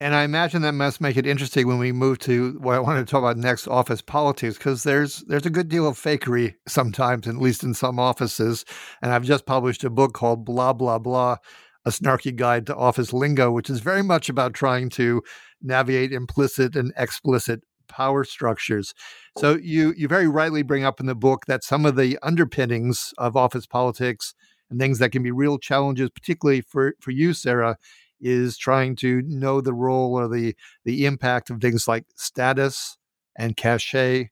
And 0.00 0.14
I 0.14 0.22
imagine 0.22 0.62
that 0.62 0.72
must 0.72 1.00
make 1.00 1.16
it 1.16 1.26
interesting 1.26 1.66
when 1.66 1.78
we 1.78 1.90
move 1.90 2.20
to 2.20 2.52
what 2.60 2.76
I 2.76 2.78
want 2.78 3.04
to 3.04 3.10
talk 3.10 3.18
about 3.18 3.36
next, 3.36 3.66
office 3.66 4.00
politics, 4.00 4.56
because 4.56 4.84
there's 4.84 5.22
there's 5.22 5.46
a 5.46 5.50
good 5.50 5.68
deal 5.68 5.88
of 5.88 5.98
fakery 5.98 6.54
sometimes, 6.68 7.26
at 7.26 7.36
least 7.36 7.64
in 7.64 7.74
some 7.74 7.98
offices. 7.98 8.64
And 9.02 9.12
I've 9.12 9.24
just 9.24 9.44
published 9.44 9.82
a 9.82 9.90
book 9.90 10.12
called 10.12 10.44
Blah 10.44 10.74
Blah 10.74 11.00
Blah, 11.00 11.38
a 11.84 11.90
snarky 11.90 12.34
guide 12.34 12.66
to 12.66 12.76
office 12.76 13.12
lingo, 13.12 13.50
which 13.50 13.68
is 13.68 13.80
very 13.80 14.02
much 14.04 14.28
about 14.28 14.54
trying 14.54 14.88
to 14.90 15.20
navigate 15.60 16.12
implicit 16.12 16.76
and 16.76 16.92
explicit 16.96 17.62
power 17.88 18.22
structures. 18.22 18.94
So 19.36 19.56
you 19.60 19.94
you 19.96 20.06
very 20.06 20.28
rightly 20.28 20.62
bring 20.62 20.84
up 20.84 21.00
in 21.00 21.06
the 21.06 21.16
book 21.16 21.46
that 21.46 21.64
some 21.64 21.84
of 21.84 21.96
the 21.96 22.18
underpinnings 22.22 23.12
of 23.18 23.36
office 23.36 23.66
politics 23.66 24.32
and 24.70 24.78
things 24.78 25.00
that 25.00 25.10
can 25.10 25.24
be 25.24 25.32
real 25.32 25.58
challenges, 25.58 26.10
particularly 26.10 26.60
for 26.60 26.94
for 27.00 27.10
you, 27.10 27.32
Sarah, 27.32 27.78
is 28.20 28.56
trying 28.56 28.96
to 28.96 29.22
know 29.22 29.60
the 29.60 29.74
role 29.74 30.18
or 30.18 30.28
the 30.28 30.54
the 30.84 31.06
impact 31.06 31.50
of 31.50 31.60
things 31.60 31.88
like 31.88 32.04
status 32.16 32.96
and 33.36 33.56
cachet 33.56 34.30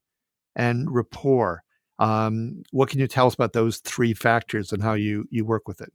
and 0.54 0.92
rapport. 0.92 1.62
Um, 1.98 2.62
what 2.72 2.90
can 2.90 3.00
you 3.00 3.06
tell 3.06 3.26
us 3.26 3.34
about 3.34 3.52
those 3.52 3.78
three 3.78 4.14
factors 4.14 4.72
and 4.72 4.82
how 4.82 4.94
you 4.94 5.26
you 5.30 5.44
work 5.44 5.68
with 5.68 5.80
it? 5.80 5.92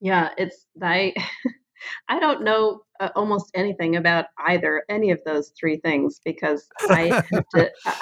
Yeah, 0.00 0.30
it's 0.38 0.66
I 0.82 1.12
I 2.08 2.18
don't 2.18 2.42
know 2.42 2.82
uh, 3.00 3.10
almost 3.14 3.50
anything 3.54 3.96
about 3.96 4.26
either 4.46 4.84
any 4.88 5.10
of 5.10 5.20
those 5.24 5.52
three 5.58 5.78
things 5.78 6.20
because 6.24 6.68
I 6.82 7.22
to. 7.54 7.70
Uh, 7.86 7.92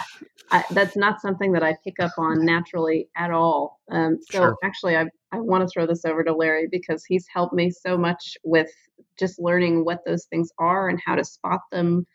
I, 0.51 0.65
that's 0.71 0.97
not 0.97 1.21
something 1.21 1.53
that 1.53 1.65
I 1.65 1.75
pick 1.83 1.99
up 1.99 2.13
on 2.19 2.45
naturally 2.45 3.09
at 3.17 3.33
all. 3.33 3.81
Um, 3.91 4.19
so 4.31 4.39
sure. 4.39 4.57
actually, 4.63 4.97
I 4.97 5.07
I 5.33 5.41
want 5.41 5.63
to 5.63 5.69
throw 5.69 5.87
this 5.87 6.05
over 6.05 6.23
to 6.23 6.35
Larry 6.35 6.69
because 6.71 7.05
he's 7.05 7.27
helped 7.33 7.53
me 7.53 7.71
so 7.71 7.99
much 7.99 8.37
with 8.45 8.71
just 9.19 9.39
learning 9.39 9.85
what 9.85 10.01
those 10.07 10.27
things 10.27 10.51
are 10.59 10.89
and 10.89 11.01
how 11.05 11.15
to 11.15 11.25
spot 11.25 11.61
them, 11.71 12.07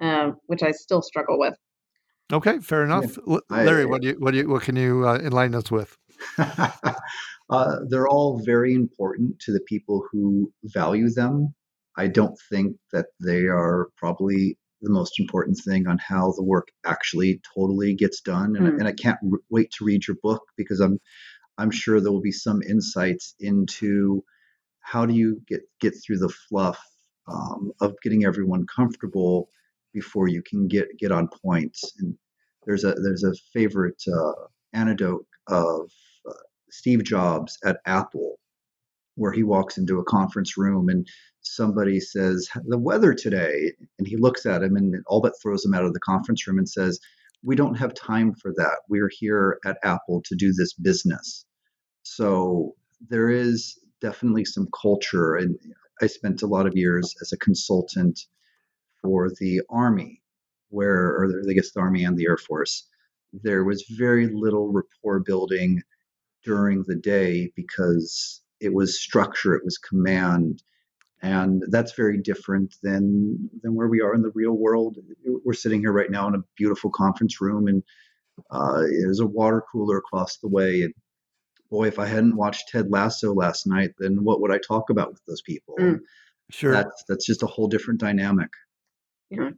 uh, 0.00 0.32
which 0.46 0.62
I 0.62 0.72
still 0.72 1.02
struggle 1.02 1.38
with. 1.38 1.54
Okay, 2.32 2.58
fair 2.58 2.84
enough. 2.84 3.18
Yeah, 3.26 3.38
Larry, 3.50 3.82
I, 3.82 3.86
what 3.86 4.02
do 4.02 4.08
you 4.08 4.14
what 4.18 4.32
do 4.32 4.38
you 4.38 4.48
what 4.48 4.62
can 4.62 4.76
you 4.76 5.06
uh, 5.06 5.18
enlighten 5.18 5.54
us 5.54 5.70
with? 5.70 5.96
uh, 6.38 7.76
they're 7.88 8.08
all 8.08 8.42
very 8.44 8.74
important 8.74 9.38
to 9.40 9.52
the 9.52 9.60
people 9.68 10.04
who 10.10 10.52
value 10.64 11.08
them. 11.10 11.54
I 11.96 12.08
don't 12.08 12.36
think 12.50 12.76
that 12.92 13.06
they 13.24 13.44
are 13.44 13.88
probably 13.96 14.58
the 14.82 14.90
most 14.90 15.18
important 15.18 15.58
thing 15.64 15.86
on 15.86 15.98
how 15.98 16.32
the 16.32 16.42
work 16.42 16.68
actually 16.84 17.40
totally 17.54 17.94
gets 17.94 18.20
done. 18.20 18.56
And, 18.56 18.66
mm. 18.66 18.78
and 18.78 18.88
I 18.88 18.92
can't 18.92 19.18
r- 19.22 19.38
wait 19.48 19.70
to 19.78 19.84
read 19.84 20.06
your 20.06 20.16
book 20.22 20.42
because 20.56 20.80
I'm 20.80 20.98
I'm 21.58 21.70
sure 21.70 22.00
there 22.00 22.12
will 22.12 22.20
be 22.20 22.32
some 22.32 22.60
insights 22.62 23.34
into 23.40 24.24
how 24.86 25.04
do 25.04 25.14
you 25.14 25.42
get 25.48 25.62
get 25.80 25.94
through 26.04 26.18
the 26.18 26.32
fluff 26.48 26.78
um, 27.28 27.72
of 27.80 27.94
getting 28.02 28.24
everyone 28.24 28.66
comfortable 28.74 29.48
before 29.92 30.28
you 30.28 30.42
can 30.42 30.68
get 30.68 30.86
get 30.98 31.12
on 31.12 31.28
point. 31.44 31.76
And 31.98 32.14
there's 32.66 32.84
a 32.84 32.94
there's 32.94 33.24
a 33.24 33.34
favorite 33.52 34.02
uh, 34.12 34.32
anecdote 34.72 35.26
of 35.48 35.90
uh, 36.28 36.42
Steve 36.70 37.02
Jobs 37.02 37.58
at 37.64 37.78
Apple, 37.86 38.38
where 39.16 39.32
he 39.32 39.42
walks 39.42 39.76
into 39.76 39.98
a 39.98 40.04
conference 40.04 40.56
room 40.56 40.88
and 40.88 41.06
somebody 41.40 41.98
says 42.00 42.48
the 42.66 42.78
weather 42.78 43.12
today, 43.14 43.72
and 43.98 44.06
he 44.06 44.16
looks 44.16 44.46
at 44.46 44.62
him 44.62 44.76
and 44.76 44.94
all 45.08 45.20
but 45.20 45.34
throws 45.42 45.64
him 45.64 45.74
out 45.74 45.84
of 45.84 45.94
the 45.94 46.00
conference 46.00 46.46
room 46.46 46.58
and 46.58 46.68
says, 46.68 47.00
"We 47.42 47.56
don't 47.56 47.78
have 47.78 47.94
time 47.94 48.34
for 48.34 48.52
that. 48.56 48.78
We're 48.88 49.10
here 49.12 49.58
at 49.64 49.78
Apple 49.82 50.22
to 50.26 50.36
do 50.36 50.52
this 50.52 50.74
business." 50.74 51.44
So 52.04 52.74
there 53.08 53.30
is 53.30 53.78
definitely 54.00 54.44
some 54.44 54.68
culture, 54.80 55.36
and 55.36 55.58
I 56.02 56.06
spent 56.06 56.42
a 56.42 56.46
lot 56.46 56.66
of 56.66 56.76
years 56.76 57.14
as 57.20 57.32
a 57.32 57.38
consultant 57.38 58.20
for 59.02 59.30
the 59.40 59.62
Army, 59.70 60.22
where, 60.68 61.06
or 61.16 61.42
I 61.48 61.52
guess 61.52 61.72
the 61.72 61.80
Army 61.80 62.04
and 62.04 62.16
the 62.16 62.26
Air 62.28 62.36
Force, 62.36 62.88
there 63.32 63.64
was 63.64 63.84
very 63.90 64.28
little 64.28 64.72
rapport 64.72 65.20
building 65.20 65.82
during 66.44 66.84
the 66.86 66.96
day 66.96 67.52
because 67.56 68.42
it 68.60 68.72
was 68.72 69.00
structure, 69.00 69.54
it 69.54 69.64
was 69.64 69.78
command, 69.78 70.62
and 71.22 71.62
that's 71.68 71.92
very 71.92 72.18
different 72.18 72.76
than 72.82 73.50
than 73.62 73.74
where 73.74 73.88
we 73.88 74.00
are 74.00 74.14
in 74.14 74.22
the 74.22 74.32
real 74.34 74.52
world. 74.52 74.98
We're 75.44 75.54
sitting 75.54 75.80
here 75.80 75.92
right 75.92 76.10
now 76.10 76.28
in 76.28 76.34
a 76.34 76.44
beautiful 76.56 76.90
conference 76.90 77.40
room, 77.40 77.66
and 77.68 77.82
uh, 78.50 78.80
there's 78.80 79.20
a 79.20 79.26
water 79.26 79.62
cooler 79.70 79.98
across 79.98 80.38
the 80.38 80.48
way, 80.48 80.82
and 80.82 80.94
boy, 81.70 81.88
if 81.88 81.98
I 81.98 82.06
hadn't 82.06 82.36
watched 82.36 82.68
Ted 82.68 82.90
Lasso 82.90 83.34
last 83.34 83.66
night, 83.66 83.90
then 83.98 84.24
what 84.24 84.40
would 84.40 84.52
I 84.52 84.58
talk 84.58 84.90
about 84.90 85.10
with 85.10 85.24
those 85.26 85.42
people? 85.42 85.76
Mm. 85.78 86.00
Sure, 86.50 86.72
that's 86.72 87.04
that's 87.08 87.26
just 87.26 87.42
a 87.42 87.46
whole 87.46 87.66
different 87.66 88.00
dynamic. 88.00 88.50
Yeah, 89.30 89.50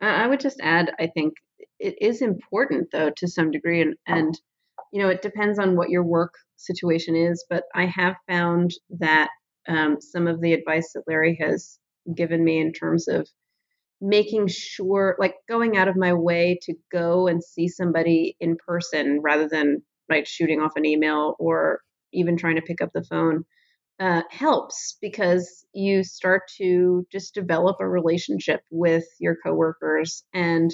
I 0.00 0.26
would 0.26 0.40
just 0.40 0.60
add, 0.60 0.92
I 0.98 1.06
think 1.06 1.34
it 1.78 1.96
is 2.00 2.20
important 2.20 2.88
though 2.92 3.10
to 3.16 3.28
some 3.28 3.50
degree, 3.50 3.80
and 3.80 3.96
and 4.06 4.38
you 4.92 5.00
know 5.00 5.08
it 5.08 5.22
depends 5.22 5.58
on 5.58 5.76
what 5.76 5.88
your 5.88 6.04
work 6.04 6.34
situation 6.56 7.16
is, 7.16 7.46
but 7.48 7.64
I 7.74 7.86
have 7.86 8.16
found 8.28 8.72
that 8.98 9.30
um, 9.68 10.00
some 10.00 10.26
of 10.26 10.40
the 10.40 10.52
advice 10.52 10.92
that 10.94 11.04
Larry 11.06 11.38
has 11.40 11.78
given 12.14 12.44
me 12.44 12.60
in 12.60 12.72
terms 12.72 13.08
of 13.08 13.28
making 14.00 14.46
sure 14.48 15.16
like 15.18 15.34
going 15.48 15.76
out 15.76 15.88
of 15.88 15.96
my 15.96 16.12
way 16.12 16.58
to 16.62 16.74
go 16.92 17.26
and 17.26 17.42
see 17.42 17.68
somebody 17.68 18.36
in 18.40 18.56
person 18.66 19.20
rather 19.20 19.48
than 19.48 19.82
right 20.08 20.26
shooting 20.26 20.60
off 20.60 20.72
an 20.76 20.84
email 20.84 21.36
or 21.38 21.80
even 22.12 22.36
trying 22.36 22.56
to 22.56 22.62
pick 22.62 22.80
up 22.80 22.90
the 22.94 23.04
phone 23.04 23.44
uh, 24.00 24.22
helps 24.30 24.96
because 25.00 25.66
you 25.74 26.04
start 26.04 26.42
to 26.56 27.06
just 27.10 27.34
develop 27.34 27.76
a 27.80 27.88
relationship 27.88 28.60
with 28.70 29.04
your 29.18 29.36
coworkers 29.44 30.24
and 30.32 30.70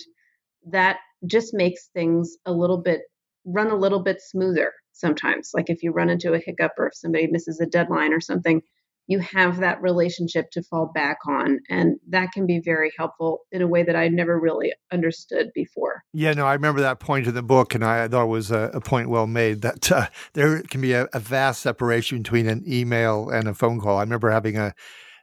that 0.71 0.99
just 1.27 1.55
makes 1.55 1.89
things 1.95 2.37
a 2.47 2.53
little 2.53 2.79
bit 2.79 3.03
run 3.45 3.71
a 3.71 3.77
little 3.77 4.03
bit 4.03 4.21
smoother 4.21 4.73
sometimes. 4.93 5.51
Like 5.55 5.69
if 5.69 5.83
you 5.83 5.93
run 5.93 6.09
into 6.09 6.33
a 6.33 6.39
hiccup 6.39 6.73
or 6.79 6.87
if 6.87 6.95
somebody 6.95 7.27
misses 7.27 7.61
a 7.61 7.67
deadline 7.67 8.13
or 8.13 8.21
something 8.21 8.63
you 9.07 9.19
have 9.19 9.59
that 9.59 9.81
relationship 9.83 10.51
to 10.51 10.63
fall 10.63 10.91
back 10.95 11.19
on 11.29 11.61
and 11.69 11.99
that 12.09 12.33
can 12.33 12.47
be 12.47 12.61
very 12.61 12.93
helpful 12.97 13.41
in 13.53 13.63
a 13.63 13.67
way 13.67 13.83
that 13.83 13.97
i 13.97 14.09
never 14.09 14.39
really 14.39 14.73
understood 14.93 15.51
before. 15.55 16.03
Yeah 16.13 16.33
no 16.33 16.47
i 16.47 16.55
remember 16.55 16.81
that 16.81 17.01
point 17.01 17.27
in 17.27 17.35
the 17.35 17.43
book 17.43 17.75
and 17.75 17.85
i 17.85 18.09
thought 18.09 18.25
it 18.25 18.29
was 18.29 18.51
a, 18.51 18.71
a 18.75 18.81
point 18.81 19.09
well 19.09 19.27
made 19.27 19.63
that 19.63 19.91
uh, 19.93 20.07
there 20.33 20.63
can 20.63 20.81
be 20.81 20.93
a, 20.93 21.07
a, 21.13 21.21
vast 21.21 21.63
separation 21.63 22.19
between 22.19 22.47
an 22.47 22.63
email 22.67 23.31
and 23.31 23.49
a 23.49 23.55
phone 23.55 23.81
call. 23.81 23.99
I 23.99 24.03
remember 24.03 24.31
having 24.31 24.57
a 24.57 24.75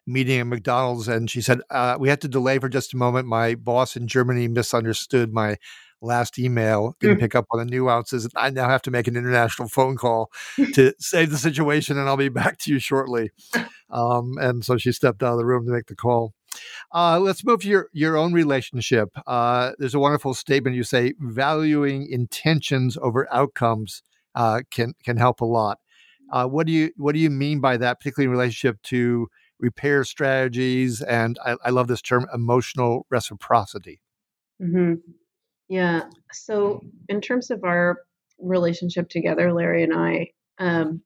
meeting 0.07 0.39
at 0.39 0.47
mcdonald's 0.47 1.07
and 1.07 1.29
she 1.29 1.41
said 1.41 1.61
uh, 1.69 1.95
we 1.99 2.09
had 2.09 2.21
to 2.21 2.27
delay 2.27 2.59
for 2.59 2.69
just 2.69 2.93
a 2.93 2.97
moment. 2.97 3.27
My 3.27 3.55
boss 3.55 3.95
in 3.95 4.07
germany 4.07 4.47
misunderstood 4.47 5.33
my 5.33 5.57
last 6.01 6.39
email, 6.39 6.95
didn't 6.99 7.17
mm. 7.17 7.21
pick 7.21 7.35
up 7.35 7.45
on 7.51 7.59
the 7.59 7.65
nuances. 7.65 8.27
I 8.35 8.49
now 8.49 8.67
have 8.69 8.81
to 8.83 8.91
make 8.91 9.07
an 9.07 9.15
international 9.15 9.67
phone 9.67 9.95
call 9.95 10.31
to 10.73 10.93
save 10.99 11.31
the 11.31 11.37
situation, 11.37 11.97
and 11.97 12.07
I'll 12.07 12.17
be 12.17 12.29
back 12.41 12.57
to 12.59 12.71
you 12.71 12.79
shortly. 12.79 13.31
Um, 13.89 14.37
and 14.39 14.63
so 14.65 14.77
she 14.77 14.91
stepped 14.91 15.23
out 15.23 15.33
of 15.33 15.37
the 15.37 15.45
room 15.45 15.65
to 15.65 15.71
make 15.71 15.87
the 15.87 15.95
call. 15.95 16.33
Uh, 16.93 17.19
let's 17.19 17.45
move 17.45 17.61
to 17.61 17.67
your, 17.67 17.87
your 17.93 18.17
own 18.17 18.33
relationship. 18.33 19.09
Uh, 19.25 19.71
there's 19.77 19.95
a 19.95 19.99
wonderful 19.99 20.33
statement 20.33 20.75
you 20.75 20.83
say 20.83 21.13
valuing 21.19 22.07
intentions 22.09 22.97
over 23.01 23.31
outcomes 23.33 24.03
uh, 24.35 24.61
can 24.71 24.93
can 25.03 25.17
help 25.17 25.41
a 25.41 25.45
lot. 25.45 25.79
Uh, 26.31 26.45
what 26.45 26.65
do 26.65 26.73
you 26.73 26.91
what 26.97 27.13
do 27.13 27.19
you 27.19 27.29
mean 27.29 27.59
by 27.59 27.77
that, 27.77 27.99
particularly 27.99 28.25
in 28.25 28.31
relationship 28.31 28.81
to 28.83 29.27
repair 29.59 30.03
strategies? 30.03 31.01
And 31.01 31.37
I, 31.45 31.57
I 31.65 31.69
love 31.69 31.87
this 31.87 32.01
term, 32.01 32.25
emotional 32.33 33.05
reciprocity. 33.09 34.01
Mm-hmm. 34.61 34.93
Yeah. 35.71 36.01
So, 36.33 36.81
in 37.07 37.21
terms 37.21 37.49
of 37.49 37.63
our 37.63 37.99
relationship 38.39 39.07
together, 39.07 39.53
Larry 39.53 39.83
and 39.83 39.93
I, 39.93 40.31
um, 40.59 41.01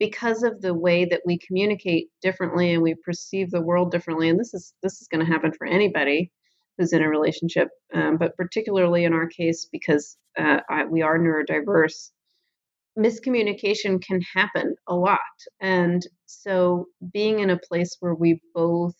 because 0.00 0.42
of 0.42 0.60
the 0.60 0.74
way 0.74 1.04
that 1.04 1.22
we 1.24 1.38
communicate 1.38 2.08
differently 2.20 2.74
and 2.74 2.82
we 2.82 2.96
perceive 2.96 3.52
the 3.52 3.60
world 3.62 3.92
differently, 3.92 4.28
and 4.28 4.40
this 4.40 4.54
is 4.54 4.74
this 4.82 5.00
is 5.00 5.06
going 5.06 5.24
to 5.24 5.32
happen 5.32 5.52
for 5.52 5.68
anybody 5.68 6.32
who's 6.76 6.92
in 6.92 7.00
a 7.00 7.08
relationship, 7.08 7.68
um, 7.94 8.16
but 8.16 8.36
particularly 8.36 9.04
in 9.04 9.12
our 9.12 9.28
case 9.28 9.68
because 9.70 10.16
uh, 10.36 10.58
I, 10.68 10.84
we 10.84 11.02
are 11.02 11.16
neurodiverse, 11.16 12.10
miscommunication 12.98 14.02
can 14.02 14.20
happen 14.34 14.74
a 14.88 14.96
lot, 14.96 15.20
and 15.60 16.02
so 16.26 16.86
being 17.12 17.38
in 17.38 17.50
a 17.50 17.60
place 17.68 17.96
where 18.00 18.14
we 18.14 18.40
both 18.52 18.96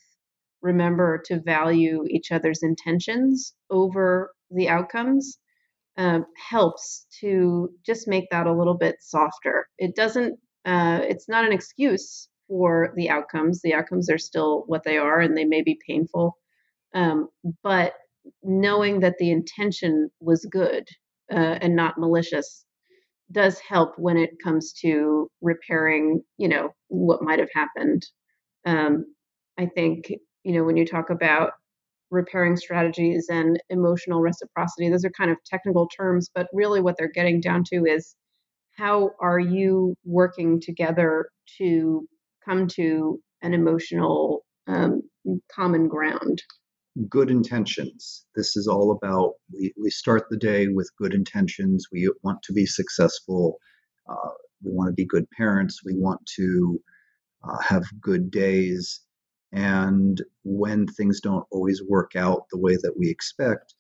remember 0.61 1.21
to 1.25 1.41
value 1.41 2.05
each 2.09 2.31
other's 2.31 2.63
intentions 2.63 3.53
over 3.69 4.31
the 4.55 4.69
outcomes 4.69 5.39
um, 5.97 6.27
helps 6.51 7.07
to 7.21 7.71
just 7.85 8.09
make 8.09 8.31
that 8.31 8.47
a 8.47 8.53
little 8.53 8.77
bit 8.77 8.97
softer. 9.01 9.69
It 9.79 9.95
doesn't, 9.95 10.39
uh, 10.65 11.01
it's 11.03 11.29
not 11.29 11.45
an 11.45 11.53
excuse 11.53 12.29
for 12.49 12.93
the 12.97 13.11
outcomes. 13.11 13.61
The 13.61 13.75
outcomes 13.75 14.11
are 14.11 14.19
still 14.19 14.65
what 14.67 14.85
they 14.85 14.99
are 14.99 15.21
and 15.21 15.37
they 15.37 15.45
may 15.45 15.63
be 15.63 15.79
painful. 15.87 16.37
Um, 16.95 17.29
but 17.63 17.95
knowing 18.43 19.01
that 19.01 19.17
the 19.19 19.31
intention 19.31 20.11
was 20.21 20.47
good 20.51 20.89
uh, 21.33 21.59
and 21.61 21.75
not 21.75 21.99
malicious 21.99 22.65
does 23.31 23.59
help 23.59 23.99
when 23.99 24.17
it 24.17 24.31
comes 24.43 24.73
to 24.73 25.31
repairing, 25.41 26.23
you 26.37 26.49
know, 26.49 26.71
what 26.89 27.23
might 27.23 27.39
have 27.39 27.49
happened. 27.55 28.05
Um, 28.67 29.07
I 29.59 29.67
think, 29.67 30.13
you 30.45 30.53
know, 30.53 30.65
when 30.65 30.77
you 30.77 30.87
talk 30.87 31.11
about 31.11 31.53
repairing 32.13 32.57
strategies 32.57 33.27
and 33.31 33.59
emotional 33.71 34.21
reciprocity. 34.21 34.89
Those 34.89 35.05
are 35.05 35.11
kind 35.11 35.31
of 35.31 35.39
technical 35.47 35.89
terms, 35.89 36.31
but 36.33 36.47
really 36.53 36.81
what 36.81 36.97
they're 36.99 37.11
getting 37.11 37.41
down 37.41 37.65
to 37.73 37.87
is 37.87 38.15
how 38.77 39.11
are 39.21 39.41
you 39.41 39.95
working 40.05 40.61
together 40.61 41.29
to 41.59 42.07
come 42.45 42.69
to 42.69 43.19
an 43.43 43.55
emotional 43.55 44.45
um, 44.67 45.03
common 45.51 45.89
ground? 45.89 46.43
Good 47.09 47.31
intentions. 47.31 48.27
This 48.37 48.57
is 48.57 48.69
all 48.69 48.93
about 48.93 49.33
we, 49.53 49.73
we 49.81 49.91
start 49.91 50.25
the 50.29 50.37
day 50.37 50.69
with 50.69 50.91
good 50.99 51.15
intentions. 51.15 51.87
We 51.91 52.13
want 52.23 52.43
to 52.43 52.53
be 52.53 52.67
successful. 52.67 53.57
Uh, 54.09 54.31
we 54.63 54.73
want 54.73 54.89
to 54.89 54.95
be 54.95 55.07
good 55.07 55.25
parents. 55.31 55.81
We 55.85 55.95
want 55.97 56.21
to 56.37 56.79
uh, 57.43 57.59
have 57.63 57.85
good 58.01 58.31
days 58.31 59.01
and 59.53 60.23
when 60.45 60.87
things 60.87 61.21
don't 61.21 61.47
always 61.51 61.83
work 61.87 62.17
out 62.17 62.47
the 62.51 62.59
way 62.59 62.77
that 62.77 62.95
we 62.97 63.09
expect 63.09 63.75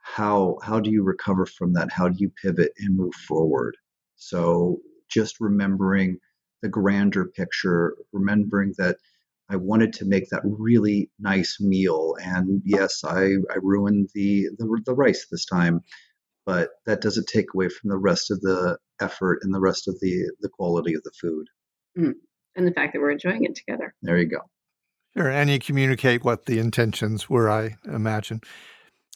how 0.00 0.56
how 0.62 0.80
do 0.80 0.90
you 0.90 1.02
recover 1.02 1.44
from 1.44 1.74
that? 1.74 1.92
How 1.92 2.08
do 2.08 2.16
you 2.18 2.30
pivot 2.42 2.72
and 2.78 2.96
move 2.96 3.14
forward? 3.14 3.76
So 4.16 4.80
just 5.08 5.40
remembering 5.40 6.18
the 6.62 6.68
grander 6.68 7.24
picture 7.24 7.96
remembering 8.12 8.74
that 8.78 8.96
i 9.48 9.56
wanted 9.56 9.92
to 9.92 10.04
make 10.04 10.28
that 10.28 10.42
really 10.44 11.08
nice 11.20 11.58
meal 11.60 12.16
and 12.20 12.60
yes 12.64 13.04
i 13.04 13.26
i 13.50 13.56
ruined 13.62 14.08
the 14.14 14.48
the, 14.58 14.82
the 14.84 14.92
rice 14.92 15.26
this 15.30 15.44
time 15.44 15.80
but 16.44 16.70
that 16.84 17.00
doesn't 17.00 17.28
take 17.28 17.46
away 17.54 17.68
from 17.68 17.90
the 17.90 17.96
rest 17.96 18.30
of 18.30 18.40
the 18.40 18.76
effort 19.00 19.38
and 19.42 19.54
the 19.54 19.60
rest 19.60 19.86
of 19.86 19.98
the 20.00 20.30
the 20.40 20.48
quality 20.48 20.94
of 20.94 21.02
the 21.04 21.12
food. 21.20 21.46
Mm. 21.96 22.14
and 22.56 22.66
the 22.66 22.72
fact 22.72 22.92
that 22.92 23.00
we're 23.00 23.10
enjoying 23.10 23.44
it 23.44 23.54
together. 23.54 23.94
There 24.02 24.18
you 24.18 24.26
go 24.26 24.40
Sure, 25.18 25.30
and 25.30 25.50
you 25.50 25.58
communicate 25.58 26.22
what 26.22 26.46
the 26.46 26.60
intentions 26.60 27.28
were, 27.28 27.50
I 27.50 27.76
imagine. 27.86 28.40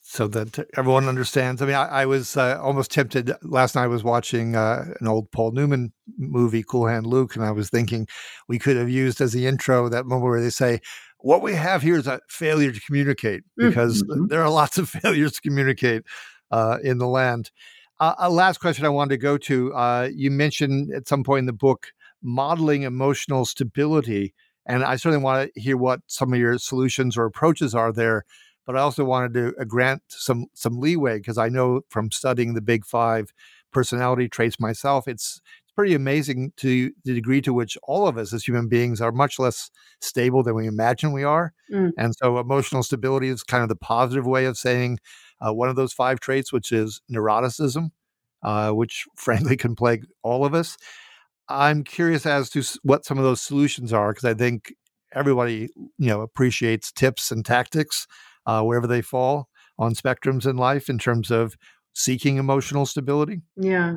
so 0.02 0.26
that 0.26 0.68
everyone 0.76 1.08
understands. 1.08 1.62
I 1.62 1.66
mean, 1.66 1.76
I, 1.76 1.86
I 1.86 2.06
was 2.06 2.36
uh, 2.36 2.58
almost 2.60 2.90
tempted 2.90 3.32
last 3.42 3.76
night. 3.76 3.84
I 3.84 3.86
was 3.86 4.02
watching 4.02 4.56
uh, 4.56 4.86
an 5.00 5.06
old 5.06 5.30
Paul 5.30 5.52
Newman 5.52 5.92
movie, 6.18 6.64
Cool 6.64 6.88
Hand 6.88 7.06
Luke, 7.06 7.36
and 7.36 7.44
I 7.44 7.52
was 7.52 7.70
thinking 7.70 8.08
we 8.48 8.58
could 8.58 8.76
have 8.76 8.90
used 8.90 9.20
as 9.20 9.32
the 9.32 9.46
intro 9.46 9.88
that 9.88 10.04
moment 10.06 10.24
where 10.24 10.40
they 10.40 10.50
say, 10.50 10.80
"What 11.20 11.40
we 11.40 11.54
have 11.54 11.82
here 11.82 11.98
is 11.98 12.08
a 12.08 12.18
failure 12.28 12.72
to 12.72 12.80
communicate," 12.80 13.44
because 13.56 14.02
mm-hmm. 14.02 14.26
there 14.26 14.42
are 14.42 14.50
lots 14.50 14.78
of 14.78 14.88
failures 15.02 15.34
to 15.34 15.40
communicate 15.40 16.02
uh, 16.50 16.78
in 16.82 16.98
the 16.98 17.06
land. 17.06 17.52
Uh, 18.00 18.16
a 18.18 18.28
last 18.28 18.58
question 18.58 18.84
I 18.84 18.88
wanted 18.88 19.10
to 19.10 19.18
go 19.18 19.38
to: 19.38 19.72
uh, 19.72 20.08
You 20.12 20.32
mentioned 20.32 20.92
at 20.92 21.06
some 21.06 21.22
point 21.22 21.42
in 21.42 21.46
the 21.46 21.52
book 21.52 21.92
modeling 22.22 22.82
emotional 22.82 23.44
stability, 23.44 24.34
and 24.66 24.84
I 24.84 24.96
certainly 24.96 25.22
want 25.22 25.52
to 25.54 25.60
hear 25.60 25.76
what 25.76 26.00
some 26.06 26.32
of 26.32 26.38
your 26.38 26.58
solutions 26.58 27.16
or 27.16 27.24
approaches 27.24 27.74
are 27.74 27.92
there 27.92 28.24
but 28.66 28.76
I 28.76 28.80
also 28.80 29.04
wanted 29.04 29.34
to 29.34 29.54
uh, 29.60 29.64
grant 29.64 30.02
some 30.08 30.46
some 30.54 30.78
leeway 30.78 31.18
because 31.18 31.38
I 31.38 31.48
know 31.48 31.82
from 31.88 32.10
studying 32.10 32.54
the 32.54 32.60
Big 32.60 32.84
Five 32.84 33.32
personality 33.72 34.28
traits 34.28 34.60
myself, 34.60 35.08
it's 35.08 35.40
it's 35.62 35.72
pretty 35.72 35.94
amazing 35.94 36.52
to 36.58 36.92
the 37.04 37.14
degree 37.14 37.40
to 37.42 37.52
which 37.52 37.76
all 37.82 38.06
of 38.06 38.18
us 38.18 38.32
as 38.32 38.44
human 38.44 38.68
beings 38.68 39.00
are 39.00 39.12
much 39.12 39.38
less 39.38 39.70
stable 40.00 40.42
than 40.42 40.54
we 40.54 40.66
imagine 40.66 41.12
we 41.12 41.24
are, 41.24 41.52
mm. 41.70 41.90
and 41.98 42.14
so 42.14 42.38
emotional 42.38 42.82
stability 42.82 43.28
is 43.28 43.42
kind 43.42 43.62
of 43.62 43.68
the 43.68 43.76
positive 43.76 44.26
way 44.26 44.44
of 44.44 44.56
saying 44.56 44.98
uh, 45.40 45.52
one 45.52 45.68
of 45.68 45.76
those 45.76 45.92
five 45.92 46.20
traits, 46.20 46.52
which 46.52 46.70
is 46.72 47.00
neuroticism, 47.10 47.90
uh, 48.42 48.70
which 48.70 49.06
frankly 49.16 49.56
can 49.56 49.74
plague 49.74 50.04
all 50.22 50.44
of 50.44 50.54
us. 50.54 50.76
I'm 51.48 51.84
curious 51.84 52.26
as 52.26 52.50
to 52.50 52.62
what 52.82 53.04
some 53.04 53.18
of 53.18 53.24
those 53.24 53.40
solutions 53.40 53.92
are 53.92 54.12
because 54.12 54.24
I 54.24 54.34
think 54.34 54.74
everybody 55.14 55.68
you 55.98 56.08
know 56.08 56.22
appreciates 56.22 56.90
tips 56.92 57.30
and 57.30 57.44
tactics 57.44 58.06
uh, 58.46 58.62
wherever 58.62 58.86
they 58.86 59.02
fall 59.02 59.48
on 59.78 59.94
spectrums 59.94 60.46
in 60.46 60.56
life 60.56 60.88
in 60.88 60.98
terms 60.98 61.30
of 61.30 61.56
seeking 61.94 62.36
emotional 62.38 62.86
stability? 62.86 63.42
Yeah. 63.56 63.96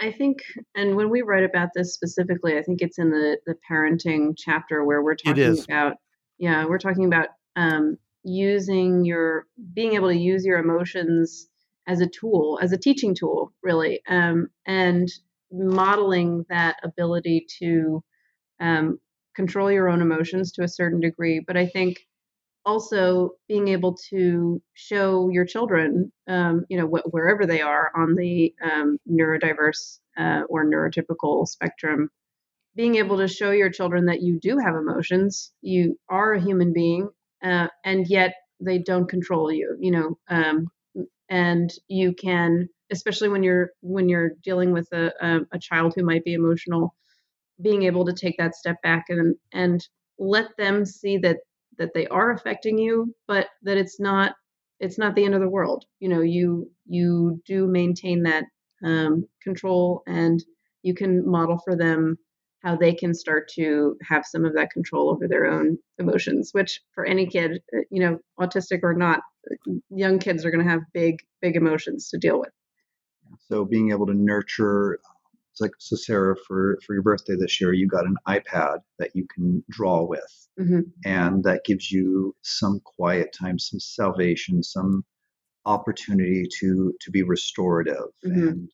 I 0.00 0.10
think, 0.10 0.38
and 0.74 0.96
when 0.96 1.08
we 1.08 1.22
write 1.22 1.44
about 1.44 1.68
this 1.74 1.94
specifically, 1.94 2.58
I 2.58 2.62
think 2.62 2.82
it's 2.82 2.98
in 2.98 3.10
the 3.10 3.38
the 3.46 3.54
parenting 3.70 4.34
chapter 4.36 4.84
where 4.84 5.02
we're 5.02 5.14
talking 5.14 5.58
about, 5.68 5.94
yeah, 6.38 6.66
we're 6.66 6.78
talking 6.78 7.04
about 7.04 7.28
um, 7.54 7.96
using 8.24 9.04
your 9.04 9.46
being 9.72 9.94
able 9.94 10.08
to 10.08 10.16
use 10.16 10.44
your 10.44 10.58
emotions 10.58 11.48
as 11.86 12.00
a 12.00 12.08
tool, 12.08 12.58
as 12.60 12.72
a 12.72 12.78
teaching 12.78 13.14
tool, 13.14 13.52
really, 13.62 14.00
um, 14.08 14.48
and 14.66 15.08
modeling 15.54 16.44
that 16.48 16.76
ability 16.84 17.46
to 17.60 18.02
um, 18.60 18.98
control 19.34 19.70
your 19.70 19.88
own 19.88 20.02
emotions 20.02 20.52
to 20.52 20.62
a 20.64 20.68
certain 20.68 21.00
degree. 21.00 21.40
But 21.46 21.56
I 21.56 21.66
think 21.66 21.98
also 22.66 23.30
being 23.48 23.68
able 23.68 23.96
to 24.10 24.60
show 24.74 25.28
your 25.30 25.44
children, 25.44 26.12
um, 26.28 26.64
you 26.68 26.78
know, 26.78 26.86
wh- 26.86 27.12
wherever 27.12 27.46
they 27.46 27.60
are 27.60 27.92
on 27.96 28.14
the 28.14 28.54
um, 28.62 28.98
neurodiverse 29.10 29.98
uh, 30.18 30.42
or 30.48 30.64
neurotypical 30.64 31.46
spectrum, 31.46 32.10
being 32.76 32.96
able 32.96 33.18
to 33.18 33.28
show 33.28 33.50
your 33.50 33.70
children 33.70 34.06
that 34.06 34.22
you 34.22 34.38
do 34.40 34.58
have 34.58 34.74
emotions, 34.74 35.52
you 35.62 35.98
are 36.08 36.34
a 36.34 36.40
human 36.40 36.72
being, 36.72 37.08
uh, 37.44 37.68
and 37.84 38.06
yet 38.08 38.34
they 38.60 38.78
don't 38.78 39.08
control 39.08 39.52
you, 39.52 39.76
you 39.80 39.90
know, 39.90 40.18
um, 40.28 40.66
and 41.28 41.72
you 41.88 42.14
can, 42.14 42.68
especially 42.90 43.28
when 43.28 43.42
you're 43.42 43.70
when 43.80 44.08
you're 44.08 44.32
dealing 44.42 44.72
with 44.72 44.88
a, 44.92 45.12
a, 45.20 45.40
a 45.52 45.58
child 45.58 45.94
who 45.94 46.04
might 46.04 46.24
be 46.24 46.34
emotional, 46.34 46.94
being 47.62 47.84
able 47.84 48.04
to 48.04 48.12
take 48.12 48.36
that 48.38 48.54
step 48.54 48.80
back 48.82 49.06
and 49.08 49.36
and 49.52 49.86
let 50.18 50.48
them 50.58 50.84
see 50.84 51.18
that 51.18 51.38
that 51.78 51.90
they 51.94 52.06
are 52.08 52.30
affecting 52.32 52.78
you, 52.78 53.14
but 53.26 53.48
that 53.62 53.76
it's 53.76 53.98
not 53.98 54.34
it's 54.80 54.98
not 54.98 55.14
the 55.14 55.24
end 55.24 55.34
of 55.34 55.40
the 55.40 55.48
world. 55.48 55.84
You 56.00 56.08
know, 56.08 56.20
you 56.20 56.70
you 56.86 57.40
do 57.46 57.66
maintain 57.66 58.22
that 58.24 58.44
um, 58.84 59.26
control, 59.42 60.02
and 60.06 60.42
you 60.82 60.94
can 60.94 61.28
model 61.28 61.58
for 61.64 61.76
them 61.76 62.16
how 62.62 62.76
they 62.76 62.94
can 62.94 63.14
start 63.14 63.48
to 63.54 63.96
have 64.02 64.24
some 64.24 64.44
of 64.44 64.54
that 64.54 64.70
control 64.70 65.10
over 65.10 65.28
their 65.28 65.46
own 65.46 65.78
emotions. 65.98 66.50
Which 66.52 66.80
for 66.94 67.04
any 67.04 67.26
kid, 67.26 67.60
uh, 67.76 67.80
you 67.90 68.00
know, 68.00 68.18
autistic 68.40 68.80
or 68.82 68.94
not, 68.94 69.20
young 69.90 70.18
kids 70.18 70.44
are 70.44 70.50
going 70.50 70.64
to 70.64 70.70
have 70.70 70.80
big 70.92 71.16
big 71.40 71.56
emotions 71.56 72.08
to 72.10 72.18
deal 72.18 72.38
with. 72.38 72.50
So 73.50 73.64
being 73.64 73.90
able 73.90 74.06
to 74.06 74.14
nurture 74.14 74.98
it's 75.54 75.60
like, 75.60 75.70
so 75.78 75.94
Sarah, 75.94 76.34
for 76.48 76.80
for 76.84 76.94
your 76.94 77.02
birthday 77.04 77.36
this 77.38 77.60
year, 77.60 77.72
you 77.72 77.86
got 77.86 78.06
an 78.06 78.16
iPad 78.26 78.78
that 78.98 79.12
you 79.14 79.24
can 79.32 79.62
draw 79.70 80.02
with, 80.02 80.48
mm-hmm. 80.58 80.80
and 81.04 81.44
that 81.44 81.64
gives 81.64 81.92
you 81.92 82.34
some 82.42 82.80
quiet 82.80 83.32
time, 83.32 83.60
some 83.60 83.78
salvation, 83.78 84.64
some 84.64 85.04
opportunity 85.64 86.48
to 86.58 86.92
to 87.00 87.10
be 87.12 87.22
restorative. 87.22 88.10
Mm-hmm. 88.26 88.48
And 88.48 88.68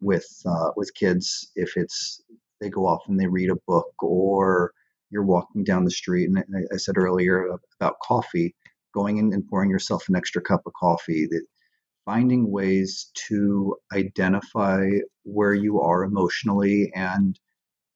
with 0.00 0.26
uh, 0.44 0.70
with 0.74 0.92
kids, 0.94 1.52
if 1.54 1.76
it's 1.76 2.20
they 2.60 2.70
go 2.70 2.86
off 2.86 3.02
and 3.06 3.20
they 3.20 3.28
read 3.28 3.50
a 3.50 3.62
book, 3.68 3.92
or 4.02 4.72
you're 5.10 5.22
walking 5.22 5.62
down 5.62 5.84
the 5.84 5.92
street, 5.92 6.28
and 6.28 6.44
I 6.74 6.76
said 6.76 6.98
earlier 6.98 7.56
about 7.80 8.00
coffee, 8.02 8.56
going 8.92 9.18
in 9.18 9.32
and 9.32 9.46
pouring 9.46 9.70
yourself 9.70 10.08
an 10.08 10.16
extra 10.16 10.42
cup 10.42 10.62
of 10.66 10.72
coffee. 10.72 11.28
That 11.30 11.46
finding 12.06 12.50
ways 12.50 13.10
to 13.28 13.76
identify 13.92 14.88
where 15.24 15.52
you 15.52 15.80
are 15.82 16.04
emotionally 16.04 16.90
and 16.94 17.38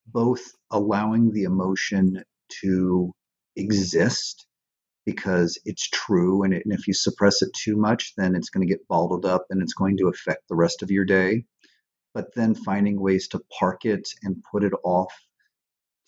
both 0.09 0.43
allowing 0.71 1.33
the 1.33 1.45
emotion 1.45 2.23
to 2.61 3.13
exist 3.57 4.47
because 5.07 5.59
it's 5.65 5.89
true 5.89 6.43
and, 6.43 6.53
it, 6.53 6.63
and, 6.65 6.75
if 6.75 6.87
you 6.87 6.93
suppress 6.93 7.41
it 7.41 7.51
too 7.55 7.77
much 7.77 8.13
then 8.17 8.35
it's 8.35 8.51
going 8.51 8.67
to 8.67 8.71
get 8.71 8.87
bottled 8.89 9.25
up 9.25 9.47
and 9.49 9.63
it's 9.63 9.75
going 9.75 9.97
to 9.97 10.09
affect 10.09 10.47
the 10.49 10.57
rest 10.57 10.83
of 10.83 10.91
your 10.91 11.05
day. 11.05 11.45
But 12.13 12.35
then 12.35 12.55
finding 12.57 13.01
ways 13.01 13.29
to 13.29 13.41
park 13.59 13.85
it 13.85 14.09
and 14.25 14.43
put 14.51 14.65
it 14.65 14.73
off 14.85 15.15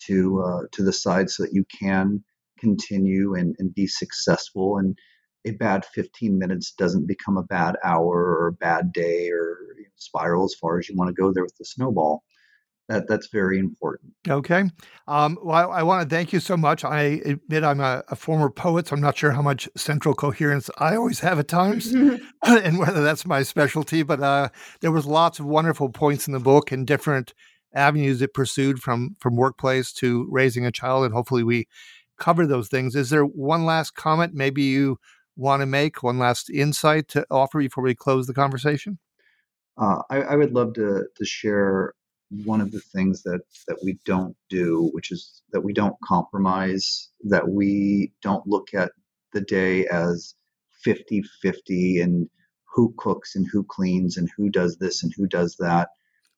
to 0.07 0.41
uh, 0.43 0.61
to 0.73 0.83
the 0.83 0.91
side 0.91 1.29
so 1.29 1.43
that 1.43 1.53
you 1.53 1.63
can 1.79 2.25
continue 2.59 3.35
and, 3.35 3.55
and 3.57 3.73
be 3.73 3.87
successful 3.87 4.77
and 4.77 4.97
a 5.45 5.51
bad 5.51 5.85
15 5.85 6.37
minutes 6.37 6.71
doesn't 6.71 7.07
become 7.07 7.37
a 7.37 7.43
bad 7.43 7.75
hour 7.83 8.15
or 8.15 8.47
a 8.47 8.53
bad 8.53 8.91
day 8.93 9.29
or 9.29 9.57
you 9.77 9.83
know, 9.83 9.89
spiral 9.95 10.45
as 10.45 10.55
far 10.55 10.79
as 10.79 10.89
you 10.89 10.95
want 10.95 11.09
to 11.09 11.21
go 11.21 11.31
there 11.33 11.43
with 11.43 11.57
the 11.57 11.65
snowball. 11.65 12.23
That 12.89 13.07
that's 13.07 13.27
very 13.27 13.59
important. 13.59 14.11
Okay. 14.27 14.65
Um, 15.07 15.37
well, 15.41 15.71
I, 15.71 15.79
I, 15.79 15.83
want 15.83 16.07
to 16.07 16.13
thank 16.13 16.33
you 16.33 16.41
so 16.41 16.57
much. 16.57 16.83
I 16.83 17.21
admit 17.23 17.63
I'm 17.63 17.79
a, 17.79 18.03
a, 18.09 18.15
former 18.17 18.49
poet, 18.49 18.87
so 18.87 18.95
I'm 18.95 19.01
not 19.01 19.17
sure 19.17 19.31
how 19.31 19.41
much 19.41 19.69
central 19.77 20.13
coherence 20.13 20.69
I 20.79 20.97
always 20.97 21.21
have 21.21 21.39
at 21.39 21.47
times, 21.47 21.93
and 22.45 22.79
whether 22.79 23.01
that's 23.01 23.25
my 23.25 23.41
specialty. 23.41 24.03
But 24.03 24.19
uh, 24.19 24.49
there 24.81 24.91
was 24.91 25.05
lots 25.05 25.39
of 25.39 25.45
wonderful 25.45 25.89
points 25.89 26.27
in 26.27 26.33
the 26.33 26.41
book 26.41 26.73
and 26.73 26.85
different 26.85 27.33
avenues 27.73 28.21
it 28.21 28.33
pursued 28.33 28.79
from 28.79 29.15
from 29.17 29.37
workplace 29.37 29.93
to 29.93 30.27
raising 30.29 30.65
a 30.65 30.71
child, 30.71 31.05
and 31.05 31.13
hopefully 31.13 31.43
we 31.43 31.67
cover 32.19 32.45
those 32.45 32.67
things. 32.67 32.95
Is 32.95 33.09
there 33.09 33.23
one 33.23 33.65
last 33.65 33.95
comment? 33.95 34.33
Maybe 34.33 34.63
you 34.63 34.97
want 35.35 35.61
to 35.61 35.65
make? 35.65 36.03
One 36.03 36.19
last 36.19 36.49
insight 36.49 37.07
to 37.09 37.25
offer 37.29 37.59
before 37.59 37.83
we 37.83 37.95
close 37.95 38.27
the 38.27 38.33
conversation? 38.33 38.99
Uh, 39.77 40.01
I, 40.09 40.21
I, 40.21 40.35
would 40.35 40.53
love 40.53 40.73
to, 40.75 41.05
to 41.15 41.25
share 41.25 41.93
one 42.45 42.61
of 42.61 42.71
the 42.71 42.79
things 42.79 43.23
that, 43.23 43.41
that 43.67 43.79
we 43.83 43.97
don't 44.05 44.35
do, 44.49 44.89
which 44.93 45.11
is 45.11 45.41
that 45.51 45.61
we 45.61 45.73
don't 45.73 45.95
compromise, 46.03 47.09
that 47.23 47.49
we 47.49 48.11
don't 48.21 48.45
look 48.45 48.67
at 48.75 48.91
the 49.33 49.41
day 49.41 49.87
as 49.87 50.35
50 50.83 51.23
50 51.41 52.01
and 52.01 52.29
who 52.73 52.93
cooks 52.97 53.35
and 53.35 53.47
who 53.51 53.63
cleans 53.63 54.17
and 54.17 54.29
who 54.35 54.49
does 54.49 54.77
this 54.77 55.03
and 55.03 55.11
who 55.15 55.27
does 55.27 55.55
that. 55.59 55.89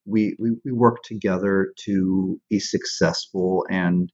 We, 0.06 0.36
we, 0.40 0.52
we 0.64 0.72
work 0.72 1.04
together 1.04 1.74
to 1.86 2.40
be 2.50 2.60
successful 2.60 3.66
and 3.70 4.12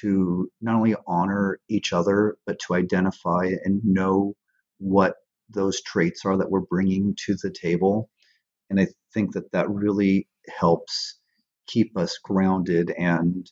to 0.00 0.50
not 0.60 0.76
only 0.76 0.94
honor 1.06 1.58
each 1.68 1.92
other, 1.92 2.36
but 2.46 2.58
to 2.60 2.74
identify 2.74 3.50
and 3.64 3.82
know 3.84 4.34
what 4.78 5.16
those 5.50 5.82
traits 5.82 6.24
are 6.24 6.36
that 6.38 6.50
we're 6.50 6.60
bringing 6.60 7.16
to 7.26 7.36
the 7.42 7.50
table. 7.50 8.10
And 8.70 8.80
I 8.80 8.88
think 9.12 9.32
that 9.34 9.52
that 9.52 9.70
really 9.70 10.28
helps 10.58 11.18
keep 11.66 11.96
us 11.96 12.18
grounded. 12.22 12.90
And 12.90 13.50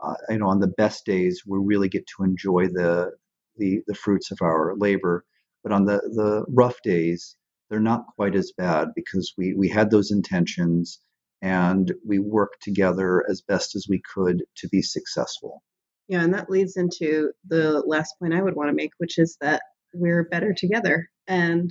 uh, 0.00 0.14
you 0.30 0.38
know, 0.38 0.48
on 0.48 0.60
the 0.60 0.68
best 0.68 1.04
days, 1.06 1.42
we 1.46 1.58
really 1.60 1.88
get 1.88 2.06
to 2.16 2.24
enjoy 2.24 2.68
the 2.68 3.12
the, 3.56 3.80
the 3.88 3.94
fruits 3.94 4.30
of 4.30 4.38
our 4.42 4.74
labor. 4.76 5.24
But 5.62 5.72
on 5.72 5.84
the 5.84 5.98
the 5.98 6.44
rough 6.48 6.80
days, 6.82 7.36
they're 7.68 7.80
not 7.80 8.06
quite 8.16 8.36
as 8.36 8.52
bad 8.56 8.88
because 8.94 9.34
we 9.36 9.54
we 9.54 9.68
had 9.68 9.90
those 9.90 10.10
intentions 10.10 11.00
and 11.42 11.92
we 12.06 12.18
worked 12.18 12.62
together 12.62 13.24
as 13.28 13.42
best 13.42 13.76
as 13.76 13.86
we 13.88 14.00
could 14.14 14.44
to 14.56 14.68
be 14.68 14.82
successful. 14.82 15.62
Yeah, 16.08 16.22
and 16.22 16.32
that 16.34 16.50
leads 16.50 16.76
into 16.76 17.32
the 17.46 17.82
last 17.86 18.14
point 18.18 18.34
I 18.34 18.42
would 18.42 18.56
want 18.56 18.70
to 18.70 18.74
make, 18.74 18.92
which 18.98 19.18
is 19.18 19.36
that 19.40 19.62
we're 19.92 20.24
better 20.24 20.54
together. 20.54 21.08
And 21.26 21.70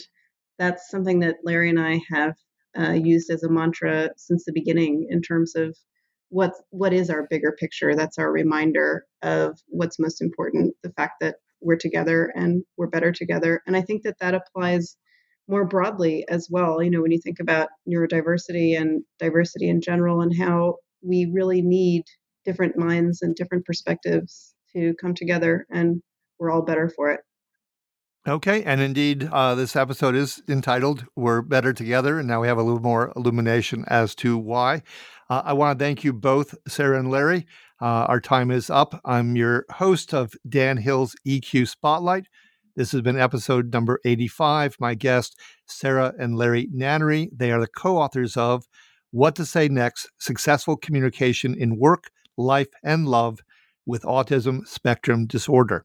that's 0.60 0.89
something 0.89 1.19
that 1.21 1.38
Larry 1.43 1.69
and 1.69 1.80
I 1.80 2.02
have 2.12 2.36
uh, 2.78 2.91
used 2.93 3.32
as 3.32 3.43
a 3.43 3.50
mantra 3.50 4.12
since 4.15 4.45
the 4.45 4.54
beginning 4.54 5.08
in 5.10 5.21
terms 5.21 5.56
of 5.56 5.76
what 6.30 6.54
what 6.69 6.93
is 6.93 7.10
our 7.10 7.26
bigger 7.30 7.56
picture. 7.60 7.95
That's 7.95 8.17
our 8.17 8.32
reminder 8.32 9.06
of 9.23 9.60
what's 9.67 10.00
most 10.00 10.21
important, 10.21 10.76
the 10.84 10.91
fact 10.91 11.15
that 11.21 11.36
we're 11.62 11.78
together 11.78 12.32
and 12.36 12.63
we're 12.78 12.88
better 12.88 13.12
together. 13.12 13.62
And 13.65 13.76
I 13.76 13.82
think 13.82 14.04
that 14.04 14.19
that 14.19 14.36
applies 14.36 14.97
more 15.47 15.65
broadly 15.65 16.26
as 16.30 16.47
well. 16.52 16.84
You 16.84 16.91
know, 16.91 17.02
when 17.02 17.12
you 17.12 17.21
think 17.21 17.39
about 17.39 17.69
neurodiversity 17.88 18.80
and 18.80 19.04
diversity 19.17 19.69
in 19.69 19.82
general, 19.82 20.21
and 20.21 20.38
how 20.38 20.76
we 21.02 21.26
really 21.34 21.62
need 21.62 22.04
different 22.48 22.78
minds 22.78 23.22
and 23.22 23.36
different 23.36 23.66
perspectives 23.66 24.56
to 24.74 24.96
come 25.00 25.14
together, 25.14 25.68
and 25.70 26.02
we're 26.40 26.50
all 26.50 26.64
better 26.64 26.90
for 26.90 27.12
it. 27.12 27.20
Okay, 28.28 28.64
and 28.64 28.82
indeed, 28.82 29.30
uh, 29.32 29.54
this 29.54 29.76
episode 29.76 30.16
is 30.16 30.42
entitled 30.50 31.06
"We're 31.16 31.42
Better 31.42 31.74
Together," 31.74 32.20
and 32.20 32.28
now 32.28 32.42
we 32.42 32.48
have 32.48 32.58
a 32.58 32.64
little 32.64 32.82
more 32.82 33.14
illumination 33.16 33.86
as 33.88 34.16
to 34.16 34.38
why. 34.38 34.82
Uh, 35.30 35.44
I 35.46 35.54
want 35.54 35.78
to 35.78 35.84
thank 35.84 36.04
you 36.04 36.14
both, 36.14 36.56
Sarah 36.68 37.00
and 37.00 37.12
Larry. 37.12 37.46
Uh, 37.82 38.06
our 38.08 38.22
time 38.22 38.50
is 38.50 38.70
up. 38.70 39.00
I'm 39.06 39.36
your 39.36 39.66
host 39.70 40.14
of 40.14 40.34
Dan 40.48 40.78
Hill's 40.78 41.16
EQ 41.28 41.68
Spotlight. 41.68 42.28
This 42.76 42.92
has 42.92 43.02
been 43.02 43.20
episode 43.20 43.74
number 43.74 44.00
85. 44.06 44.78
My 44.80 44.94
guest, 44.94 45.38
Sarah 45.66 46.14
and 46.18 46.38
Larry 46.38 46.68
Nannery, 46.74 47.30
they 47.36 47.52
are 47.52 47.60
the 47.60 47.68
co 47.68 47.98
authors 47.98 48.38
of 48.38 48.66
What 49.12 49.36
to 49.36 49.46
Say 49.46 49.68
Next 49.68 50.10
Successful 50.18 50.78
Communication 50.78 51.56
in 51.56 51.78
Work, 51.78 52.12
Life, 52.38 52.67
and 52.84 53.08
Love 53.08 53.39
with 53.86 54.04
Autism 54.04 54.67
Spectrum 54.67 55.26
Disorder. 55.26 55.84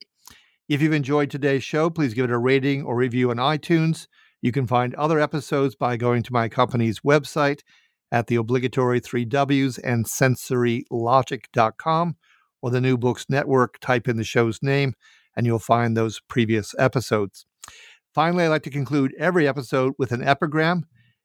If 0.69 0.83
you've 0.83 0.93
enjoyed 0.93 1.31
today's 1.31 1.65
show, 1.65 1.89
please 1.91 2.15
give 2.15 2.27
it 2.27 2.31
a 2.31 2.39
rating 2.39 2.83
or 2.83 2.97
review 2.97 3.31
on 3.31 3.37
iTunes. 3.37 4.07
You 4.41 4.53
can 4.53 4.67
find 4.67 4.95
other 4.95 5.21
episodes 5.21 5.75
by 5.75 5.97
going 5.97 6.23
to 6.25 6.33
my 6.33 6.49
company's 6.49 7.01
website 7.01 7.61
at 8.11 8.27
the 8.27 8.37
obligatory 8.37 9.01
three 9.01 9.25
W's 9.25 9.79
and 9.79 10.05
sensorylogic.com 10.07 12.17
or 12.61 12.71
the 12.71 12.81
New 12.81 12.99
Books 12.99 13.27
Network. 13.29 13.79
Type 13.81 14.09
in 14.09 14.17
the 14.17 14.25
show's 14.25 14.59
name 14.63 14.95
and 15.37 15.47
you'll 15.47 15.59
find 15.59 15.97
those 15.97 16.21
previous 16.29 16.75
episodes. 16.79 17.47
Finally, 18.15 18.45
I 18.45 18.49
like 18.49 18.63
to 18.65 18.71
conclude 18.71 19.15
every 19.19 19.49
episode 19.49 19.95
with 19.99 20.13
an 20.13 20.23
epigram. 20.23 20.85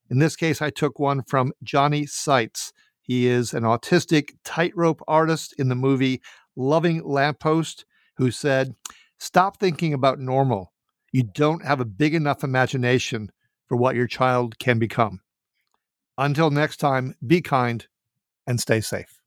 In 0.09 0.19
this 0.19 0.37
case, 0.37 0.61
I 0.61 0.69
took 0.69 0.99
one 0.99 1.21
from 1.27 1.51
Johnny 1.61 2.05
Seitz. 2.05 2.71
He 3.07 3.27
is 3.27 3.53
an 3.53 3.63
autistic 3.63 4.31
tightrope 4.43 5.01
artist 5.07 5.53
in 5.57 5.69
the 5.69 5.75
movie 5.75 6.21
Loving 6.57 7.01
Lamppost, 7.03 7.85
who 8.17 8.31
said, 8.31 8.75
Stop 9.17 9.59
thinking 9.59 9.93
about 9.93 10.19
normal. 10.19 10.73
You 11.13 11.23
don't 11.23 11.65
have 11.65 11.79
a 11.79 11.85
big 11.85 12.13
enough 12.13 12.43
imagination 12.43 13.31
for 13.67 13.77
what 13.77 13.95
your 13.95 14.07
child 14.07 14.59
can 14.59 14.77
become. 14.77 15.21
Until 16.17 16.51
next 16.51 16.77
time, 16.77 17.15
be 17.25 17.41
kind 17.41 17.87
and 18.45 18.59
stay 18.59 18.81
safe. 18.81 19.19